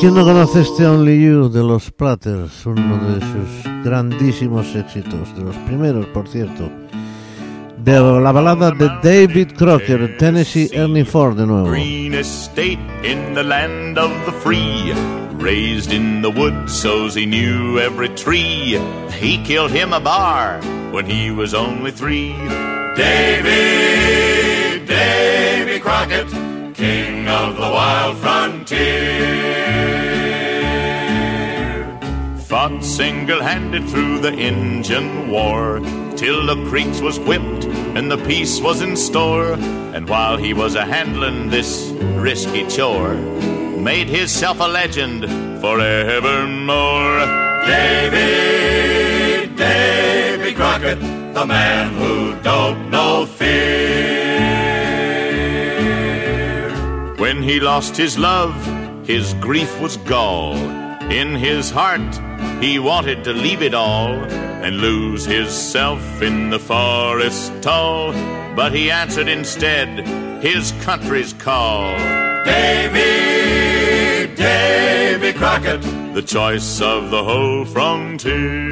Quién 0.00 0.14
no 0.14 0.24
conoce 0.24 0.62
este 0.62 0.86
Only 0.86 1.22
You 1.22 1.50
de 1.50 1.62
los 1.62 1.90
Platters, 1.90 2.64
uno 2.64 2.96
de 3.04 3.20
sus 3.20 3.84
grandísimos 3.84 4.74
éxitos, 4.74 5.36
de 5.36 5.44
los 5.44 5.56
primeros, 5.58 6.06
por 6.06 6.26
cierto. 6.26 6.70
De 7.84 8.00
la 8.00 8.32
balada 8.32 8.70
de 8.70 8.88
David 9.02 9.52
Crocker, 9.58 10.16
Tennessee 10.16 10.70
Ernie 10.72 11.04
Ford 11.04 11.36
de 11.36 11.46
nuevo. 11.46 11.68
Green 11.68 12.14
estate 12.14 12.78
in 13.04 13.34
the 13.34 13.42
land 13.42 13.98
of 13.98 14.10
the 14.24 14.32
free. 14.32 14.94
Raised 15.38 15.92
in 15.92 16.22
the 16.22 16.30
woods, 16.30 16.82
he 17.14 17.26
knew 17.26 17.78
every 17.78 18.08
tree. 18.14 18.78
He 19.20 19.42
killed 19.44 19.70
him 19.70 19.92
a 19.92 20.00
bar 20.00 20.60
when 20.92 21.04
he 21.04 21.30
was 21.30 21.52
only 21.52 21.90
three. 21.90 22.34
Crockett, 25.82 26.28
king 26.74 27.26
of 27.26 27.56
the 27.56 27.62
wild 27.62 28.16
frontier. 28.18 29.59
Fought 32.60 32.84
single-handed 32.84 33.88
through 33.88 34.18
the 34.18 34.34
Injun 34.34 35.30
War 35.30 35.80
till 36.14 36.44
the 36.44 36.62
creeks 36.68 37.00
was 37.00 37.18
whipped 37.18 37.64
and 37.96 38.10
the 38.10 38.18
peace 38.18 38.60
was 38.60 38.82
in 38.82 38.98
store. 38.98 39.54
And 39.94 40.06
while 40.06 40.36
he 40.36 40.52
was 40.52 40.74
a 40.74 40.84
handling 40.84 41.48
this 41.48 41.88
risky 42.18 42.66
chore, 42.68 43.14
made 43.14 44.08
himself 44.08 44.60
a 44.60 44.68
legend 44.68 45.24
forevermore. 45.62 47.20
Davy, 47.64 49.46
Davy 49.54 50.52
Crockett, 50.52 51.00
the 51.32 51.46
man 51.46 51.94
who 51.94 52.34
don't 52.42 52.90
know 52.90 53.24
fear. 53.24 53.56
When 57.16 57.42
he 57.42 57.58
lost 57.58 57.96
his 57.96 58.18
love, 58.18 58.54
his 59.06 59.32
grief 59.40 59.80
was 59.80 59.96
gall. 59.96 60.79
In 61.10 61.34
his 61.34 61.70
heart, 61.72 62.00
he 62.62 62.78
wanted 62.78 63.24
to 63.24 63.32
leave 63.32 63.62
it 63.62 63.74
all 63.74 64.12
and 64.62 64.76
lose 64.76 65.24
himself 65.24 66.22
in 66.22 66.50
the 66.50 66.58
forest 66.60 67.52
tall. 67.60 68.12
But 68.54 68.72
he 68.72 68.92
answered 68.92 69.26
instead 69.26 70.06
his 70.40 70.70
country's 70.82 71.32
call. 71.32 71.96
Davy, 72.44 74.32
Davy 74.36 75.32
Crockett, 75.32 75.82
the 76.14 76.22
choice 76.22 76.80
of 76.80 77.10
the 77.10 77.24
whole 77.24 77.64
frontier. 77.64 78.70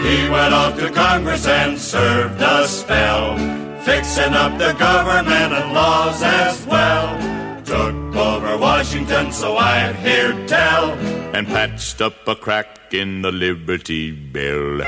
He 0.00 0.28
went 0.30 0.54
off 0.54 0.78
to 0.78 0.90
Congress 0.90 1.46
and 1.46 1.78
served 1.78 2.40
a 2.40 2.66
spell, 2.66 3.36
fixing 3.80 4.32
up 4.32 4.56
the 4.58 4.72
government 4.78 5.52
and 5.52 5.74
laws 5.74 6.22
as 6.22 6.64
well. 6.64 7.33
Over 8.54 8.62
Washington, 8.62 9.32
so 9.32 9.56
I've 9.56 9.96
heard 9.96 10.46
tell, 10.46 10.92
and 11.34 11.44
patched 11.44 12.00
up 12.00 12.28
a 12.28 12.36
crack 12.36 12.94
in 12.94 13.22
the 13.22 13.32
Liberty 13.32 14.12
Bell. 14.12 14.78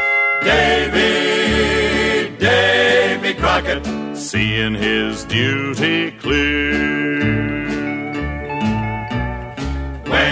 Davy, 0.42 2.36
Davy 2.36 3.34
Crockett, 3.34 3.84
seeing 4.16 4.74
his 4.74 5.24
duty 5.24 6.12
clear. 6.12 7.65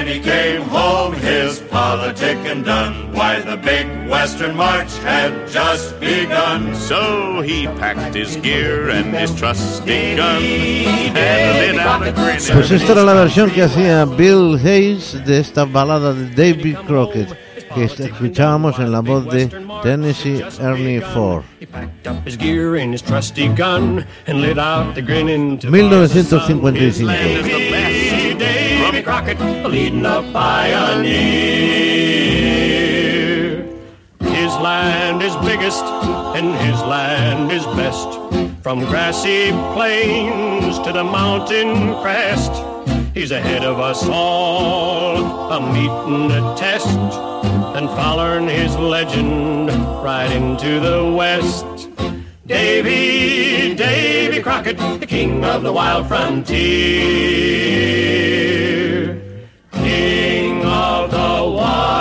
When 0.05 0.13
he 0.13 0.21
came 0.21 0.61
home, 0.61 1.15
his 1.15 1.61
politicking 1.61 2.63
done. 2.63 3.11
Why, 3.15 3.41
the 3.41 3.57
big 3.57 3.87
Western 4.07 4.55
March 4.55 4.95
had 4.99 5.49
just 5.49 5.99
begun. 5.99 6.75
So 6.75 7.41
he 7.41 7.65
packed 7.81 8.15
his 8.15 8.37
gear 8.37 8.91
and 8.91 9.15
his 9.15 9.35
trusty 9.35 10.17
gun 10.17 10.43
and 10.43 11.59
lit 11.59 11.79
out 11.81 12.07
a 12.07 12.13
grin. 12.13 12.39
Pues 12.53 12.71
esta 12.71 12.93
era 12.93 13.03
la 13.03 13.15
versión 13.15 13.51
que 13.51 13.63
hacía 13.63 14.05
Bill 14.05 14.59
Hayes 14.63 15.25
de 15.25 15.41
esta 15.41 15.65
balada 15.65 16.13
de 16.13 16.29
David 16.35 16.77
Crockett 16.87 17.35
que 17.75 17.85
escuchábamos 17.85 18.79
en 18.79 18.93
la 18.93 19.01
voz 19.01 19.25
de 19.33 19.47
Tennessee 19.83 20.45
Ernie 20.61 21.01
Ford. 21.01 21.45
He 21.59 21.65
packed 21.65 22.07
up 22.07 22.23
his 22.27 22.37
gear 22.37 22.77
and 22.77 22.93
his 22.93 23.01
trusty 23.01 23.49
gun 23.49 24.05
and 24.27 24.43
lit 24.43 24.59
out 24.59 24.95
the 24.95 25.01
grinning 25.01 25.59
1955. 25.63 28.24
Crockett, 29.05 29.39
leading 29.69 30.03
the 30.03 30.23
pioneer. 30.33 31.13
His 34.21 34.53
land 34.57 35.23
is 35.23 35.37
biggest 35.37 35.85
and 36.35 36.55
his 36.67 36.81
land 36.81 37.53
is 37.53 37.67
best. 37.77 38.09
From 38.63 38.81
grassy 38.87 39.51
plains 39.75 40.79
to 40.81 40.93
the 40.93 41.05
mountain 41.05 41.95
crest. 42.01 42.53
He's 43.13 43.31
ahead 43.31 43.63
of 43.63 43.79
us 43.79 44.09
all, 44.09 45.53
a 45.53 45.61
meeting 45.61 46.33
a 46.33 46.57
test, 46.57 46.99
and 47.77 47.89
following 47.91 48.49
his 48.49 48.75
legend 48.77 49.69
right 50.03 50.33
into 50.33 50.81
the 50.81 51.13
west. 51.15 51.67
Davy, 52.47 53.75
Davy 53.75 54.41
Crockett, 54.43 54.79
the 54.99 55.07
king 55.07 55.45
of 55.45 55.63
the 55.63 55.73
wild 55.73 56.09
frontier. 56.09 57.75
King 59.95 60.65
of 60.65 61.11
the 61.11 61.33
wild. 61.57 61.95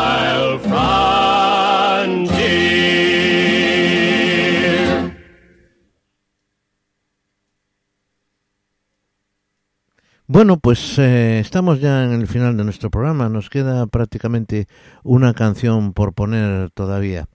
Bueno, 10.25 10.57
pues 10.57 10.97
eh, 10.97 11.39
estamos 11.39 11.79
ya 11.79 12.05
en 12.05 12.13
el 12.13 12.27
final 12.27 12.57
de 12.57 12.63
nuestro 12.63 12.89
programa. 12.89 13.29
Nos 13.29 13.51
queda 13.51 13.85
prácticamente 13.85 14.67
una 15.03 15.35
canción 15.35 15.93
por 15.93 16.13
poner 16.13 16.71
todavía. 16.71 17.27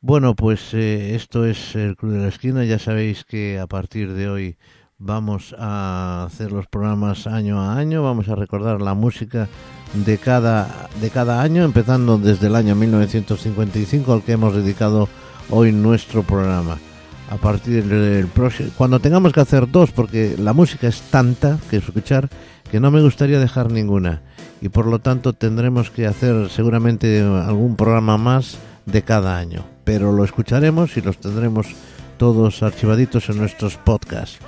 Bueno, 0.00 0.34
pues 0.34 0.74
eh, 0.74 1.14
esto 1.14 1.46
es 1.46 1.76
el 1.76 1.94
Club 1.94 2.14
de 2.14 2.18
la 2.18 2.28
Esquina. 2.28 2.64
Ya 2.64 2.80
sabéis 2.80 3.24
que 3.24 3.60
a 3.60 3.68
partir 3.68 4.12
de 4.14 4.28
hoy 4.28 4.56
vamos 4.98 5.54
a 5.56 6.24
hacer 6.24 6.50
los 6.50 6.66
programas 6.66 7.28
año 7.28 7.60
a 7.60 7.76
año. 7.76 8.02
Vamos 8.02 8.28
a 8.28 8.34
recordar 8.34 8.82
la 8.82 8.94
música 8.94 9.48
de 9.94 10.18
cada, 10.18 10.88
de 11.00 11.10
cada 11.10 11.42
año, 11.42 11.64
empezando 11.64 12.18
desde 12.18 12.46
el 12.46 12.56
año 12.56 12.74
1955 12.74 14.12
al 14.12 14.22
que 14.22 14.32
hemos 14.32 14.54
dedicado 14.54 15.08
hoy 15.50 15.72
nuestro 15.72 16.22
programa. 16.22 16.78
A 17.30 17.36
partir 17.36 17.84
del 17.84 18.26
próximo, 18.26 18.70
cuando 18.76 19.00
tengamos 19.00 19.32
que 19.32 19.40
hacer 19.40 19.70
dos, 19.70 19.90
porque 19.90 20.36
la 20.38 20.52
música 20.52 20.88
es 20.88 21.00
tanta 21.02 21.58
que 21.70 21.78
escuchar 21.78 22.28
que 22.70 22.80
no 22.80 22.90
me 22.90 23.02
gustaría 23.02 23.38
dejar 23.38 23.70
ninguna. 23.70 24.22
Y 24.60 24.68
por 24.68 24.86
lo 24.86 24.98
tanto 24.98 25.32
tendremos 25.32 25.90
que 25.90 26.06
hacer 26.06 26.48
seguramente 26.50 27.20
algún 27.20 27.76
programa 27.76 28.16
más 28.16 28.58
de 28.86 29.02
cada 29.02 29.36
año. 29.36 29.64
Pero 29.84 30.12
lo 30.12 30.24
escucharemos 30.24 30.96
y 30.96 31.02
los 31.02 31.18
tendremos 31.18 31.66
todos 32.16 32.62
archivaditos 32.62 33.28
en 33.28 33.38
nuestros 33.38 33.76
podcasts. 33.76 34.38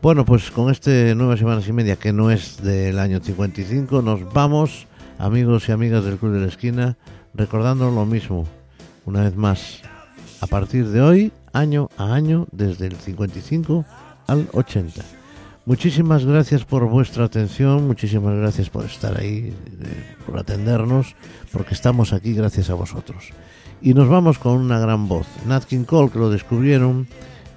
Bueno, 0.00 0.24
pues 0.24 0.50
con 0.50 0.70
este 0.70 1.14
nueve 1.14 1.36
semanas 1.36 1.68
y 1.68 1.72
media 1.72 1.96
que 1.96 2.12
no 2.12 2.30
es 2.30 2.62
del 2.62 2.98
año 2.98 3.20
55, 3.20 4.02
nos 4.02 4.32
vamos, 4.32 4.87
amigos 5.18 5.68
y 5.68 5.72
amigas 5.72 6.04
del 6.04 6.16
Club 6.16 6.32
de 6.32 6.40
la 6.40 6.46
Esquina, 6.46 6.96
recordando 7.34 7.90
lo 7.90 8.06
mismo, 8.06 8.46
una 9.04 9.22
vez 9.22 9.36
más, 9.36 9.80
a 10.40 10.46
partir 10.46 10.88
de 10.88 11.00
hoy, 11.00 11.32
año 11.52 11.90
a 11.96 12.14
año, 12.14 12.46
desde 12.52 12.86
el 12.86 12.96
55 12.96 13.84
al 14.26 14.48
80. 14.52 15.02
Muchísimas 15.66 16.24
gracias 16.24 16.64
por 16.64 16.88
vuestra 16.88 17.24
atención, 17.24 17.86
muchísimas 17.86 18.36
gracias 18.36 18.70
por 18.70 18.84
estar 18.84 19.18
ahí, 19.20 19.52
eh, 19.80 20.16
por 20.24 20.38
atendernos, 20.38 21.14
porque 21.52 21.74
estamos 21.74 22.12
aquí 22.12 22.32
gracias 22.32 22.70
a 22.70 22.74
vosotros. 22.74 23.30
Y 23.82 23.94
nos 23.94 24.08
vamos 24.08 24.38
con 24.38 24.54
una 24.54 24.78
gran 24.78 25.08
voz. 25.08 25.26
Nat 25.46 25.64
King 25.64 25.84
Cole, 25.84 26.10
que 26.10 26.18
lo 26.18 26.30
descubrieron, 26.30 27.06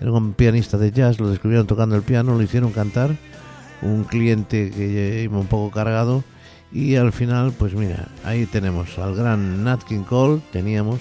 era 0.01 0.11
un 0.11 0.33
pianista 0.33 0.77
de 0.77 0.91
jazz, 0.91 1.19
lo 1.19 1.29
descubrieron 1.29 1.67
tocando 1.67 1.95
el 1.95 2.01
piano, 2.01 2.35
lo 2.35 2.41
hicieron 2.41 2.71
cantar 2.71 3.15
un 3.81 4.03
cliente 4.03 4.69
que 4.71 5.23
iba 5.23 5.39
un 5.39 5.47
poco 5.47 5.71
cargado 5.71 6.23
y 6.71 6.95
al 6.95 7.11
final, 7.11 7.53
pues 7.57 7.73
mira, 7.73 8.07
ahí 8.23 8.45
tenemos 8.45 8.97
al 8.97 9.15
gran 9.15 9.61
Nat 9.63 9.83
King 9.83 10.03
Cole, 10.03 10.41
teníamos 10.51 10.99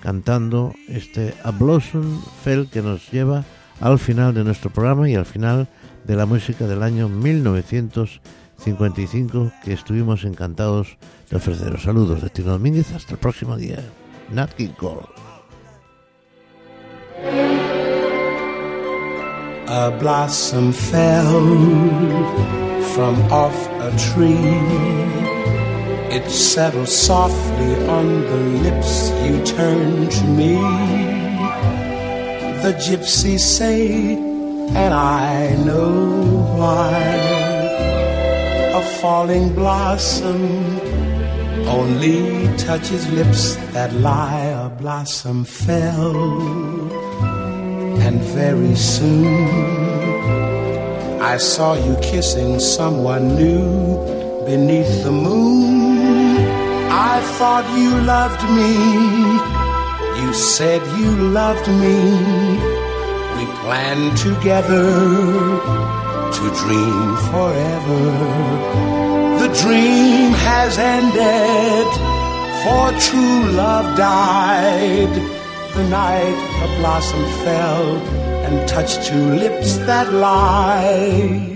cantando 0.00 0.72
este 0.88 1.34
A 1.44 1.50
Blossom 1.50 2.22
Fell 2.42 2.68
que 2.68 2.80
nos 2.82 3.10
lleva 3.10 3.44
al 3.80 3.98
final 3.98 4.34
de 4.34 4.44
nuestro 4.44 4.70
programa 4.70 5.08
y 5.08 5.14
al 5.14 5.24
final 5.26 5.68
de 6.04 6.16
la 6.16 6.26
música 6.26 6.66
del 6.66 6.82
año 6.82 7.08
1955 7.08 9.52
que 9.64 9.72
estuvimos 9.72 10.24
encantados 10.24 10.98
de 11.30 11.36
ofreceros. 11.36 11.82
Saludos 11.82 12.20
de 12.22 12.30
Tino 12.30 12.52
Domínguez, 12.52 12.92
hasta 12.92 13.12
el 13.12 13.18
próximo 13.18 13.56
día. 13.56 13.78
Nat 14.30 14.52
King 14.54 14.72
Cole. 14.78 15.06
A 19.66 19.88
blossom 19.98 20.72
fell 20.72 21.24
from 22.94 23.20
off 23.32 23.58
a 23.86 23.90
tree. 23.98 24.54
It 26.16 26.30
settled 26.30 26.88
softly 26.88 27.74
on 27.88 28.06
the 28.30 28.40
lips 28.66 29.10
you 29.24 29.44
turned 29.44 30.12
to 30.12 30.24
me. 30.24 30.54
The 32.62 32.72
gypsies 32.86 33.40
say, 33.40 34.14
and 34.14 34.94
I 34.94 35.56
know 35.66 35.90
why. 36.56 36.94
A 38.80 38.82
falling 39.00 39.52
blossom 39.54 40.42
only 41.66 42.46
touches 42.58 43.10
lips 43.10 43.56
that 43.74 43.92
lie. 43.94 44.46
A 44.66 44.68
blossom 44.68 45.44
fell 45.44 46.14
and 48.06 48.20
very 48.38 48.76
soon 48.76 49.93
I 51.32 51.38
saw 51.38 51.72
you 51.72 51.96
kissing 52.02 52.60
someone 52.60 53.34
new 53.34 54.44
beneath 54.44 55.02
the 55.04 55.10
moon. 55.10 56.36
I 56.90 57.16
thought 57.38 57.64
you 57.80 57.92
loved 58.14 58.42
me. 58.58 58.72
You 60.20 60.34
said 60.34 60.82
you 60.98 61.10
loved 61.40 61.66
me. 61.82 61.96
We 63.36 63.44
planned 63.62 64.16
together 64.18 64.86
to 66.36 66.44
dream 66.60 67.06
forever. 67.32 68.02
The 69.40 69.50
dream 69.62 70.30
has 70.48 70.76
ended, 70.76 71.88
for 72.64 72.84
true 73.06 73.40
love 73.62 73.96
died 73.96 75.14
the 75.74 75.88
night 75.88 76.38
a 76.64 76.78
blossom 76.78 77.24
fell 77.42 78.33
and 78.44 78.68
touched 78.68 79.04
two 79.04 79.34
lips 79.34 79.78
that 79.78 80.12
lied. 80.12 81.53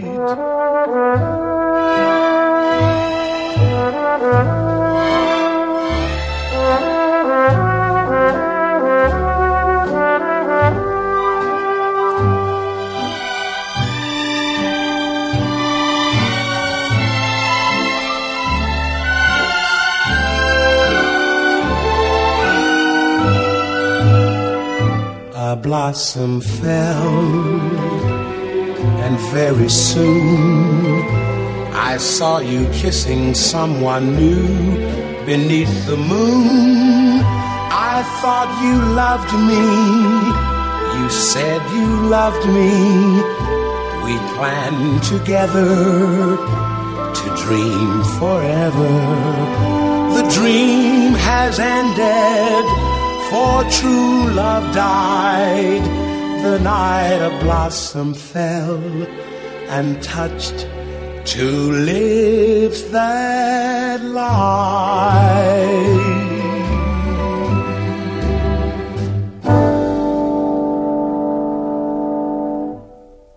Blossom 25.69 26.41
fell, 26.41 27.19
and 29.05 29.19
very 29.37 29.69
soon 29.69 31.03
I 31.91 31.99
saw 31.99 32.39
you 32.39 32.67
kissing 32.73 33.35
someone 33.35 34.17
new 34.17 34.47
beneath 35.27 35.75
the 35.87 35.99
moon. 35.99 37.21
I 37.93 37.97
thought 38.21 38.51
you 38.65 38.77
loved 39.05 39.33
me, 39.51 39.65
you 40.97 41.07
said 41.11 41.61
you 41.77 41.89
loved 42.19 42.45
me. 42.59 42.73
We 44.07 44.15
planned 44.37 45.03
together 45.03 45.71
to 47.19 47.27
dream 47.45 47.93
forever. 48.19 48.93
The 50.17 50.25
dream 50.33 51.13
has 51.13 51.59
ended 51.59 52.88
for 53.31 53.65
true 53.79 54.31
love 54.31 54.75
died 54.75 55.85
the 56.43 56.59
night 56.61 57.21
a 57.31 57.31
blossom 57.43 58.15
fell 58.15 58.81
and 59.69 60.03
touched 60.03 60.67
two 61.25 61.73
lips 61.73 62.83
that 62.83 64.01
lied. 64.03 65.09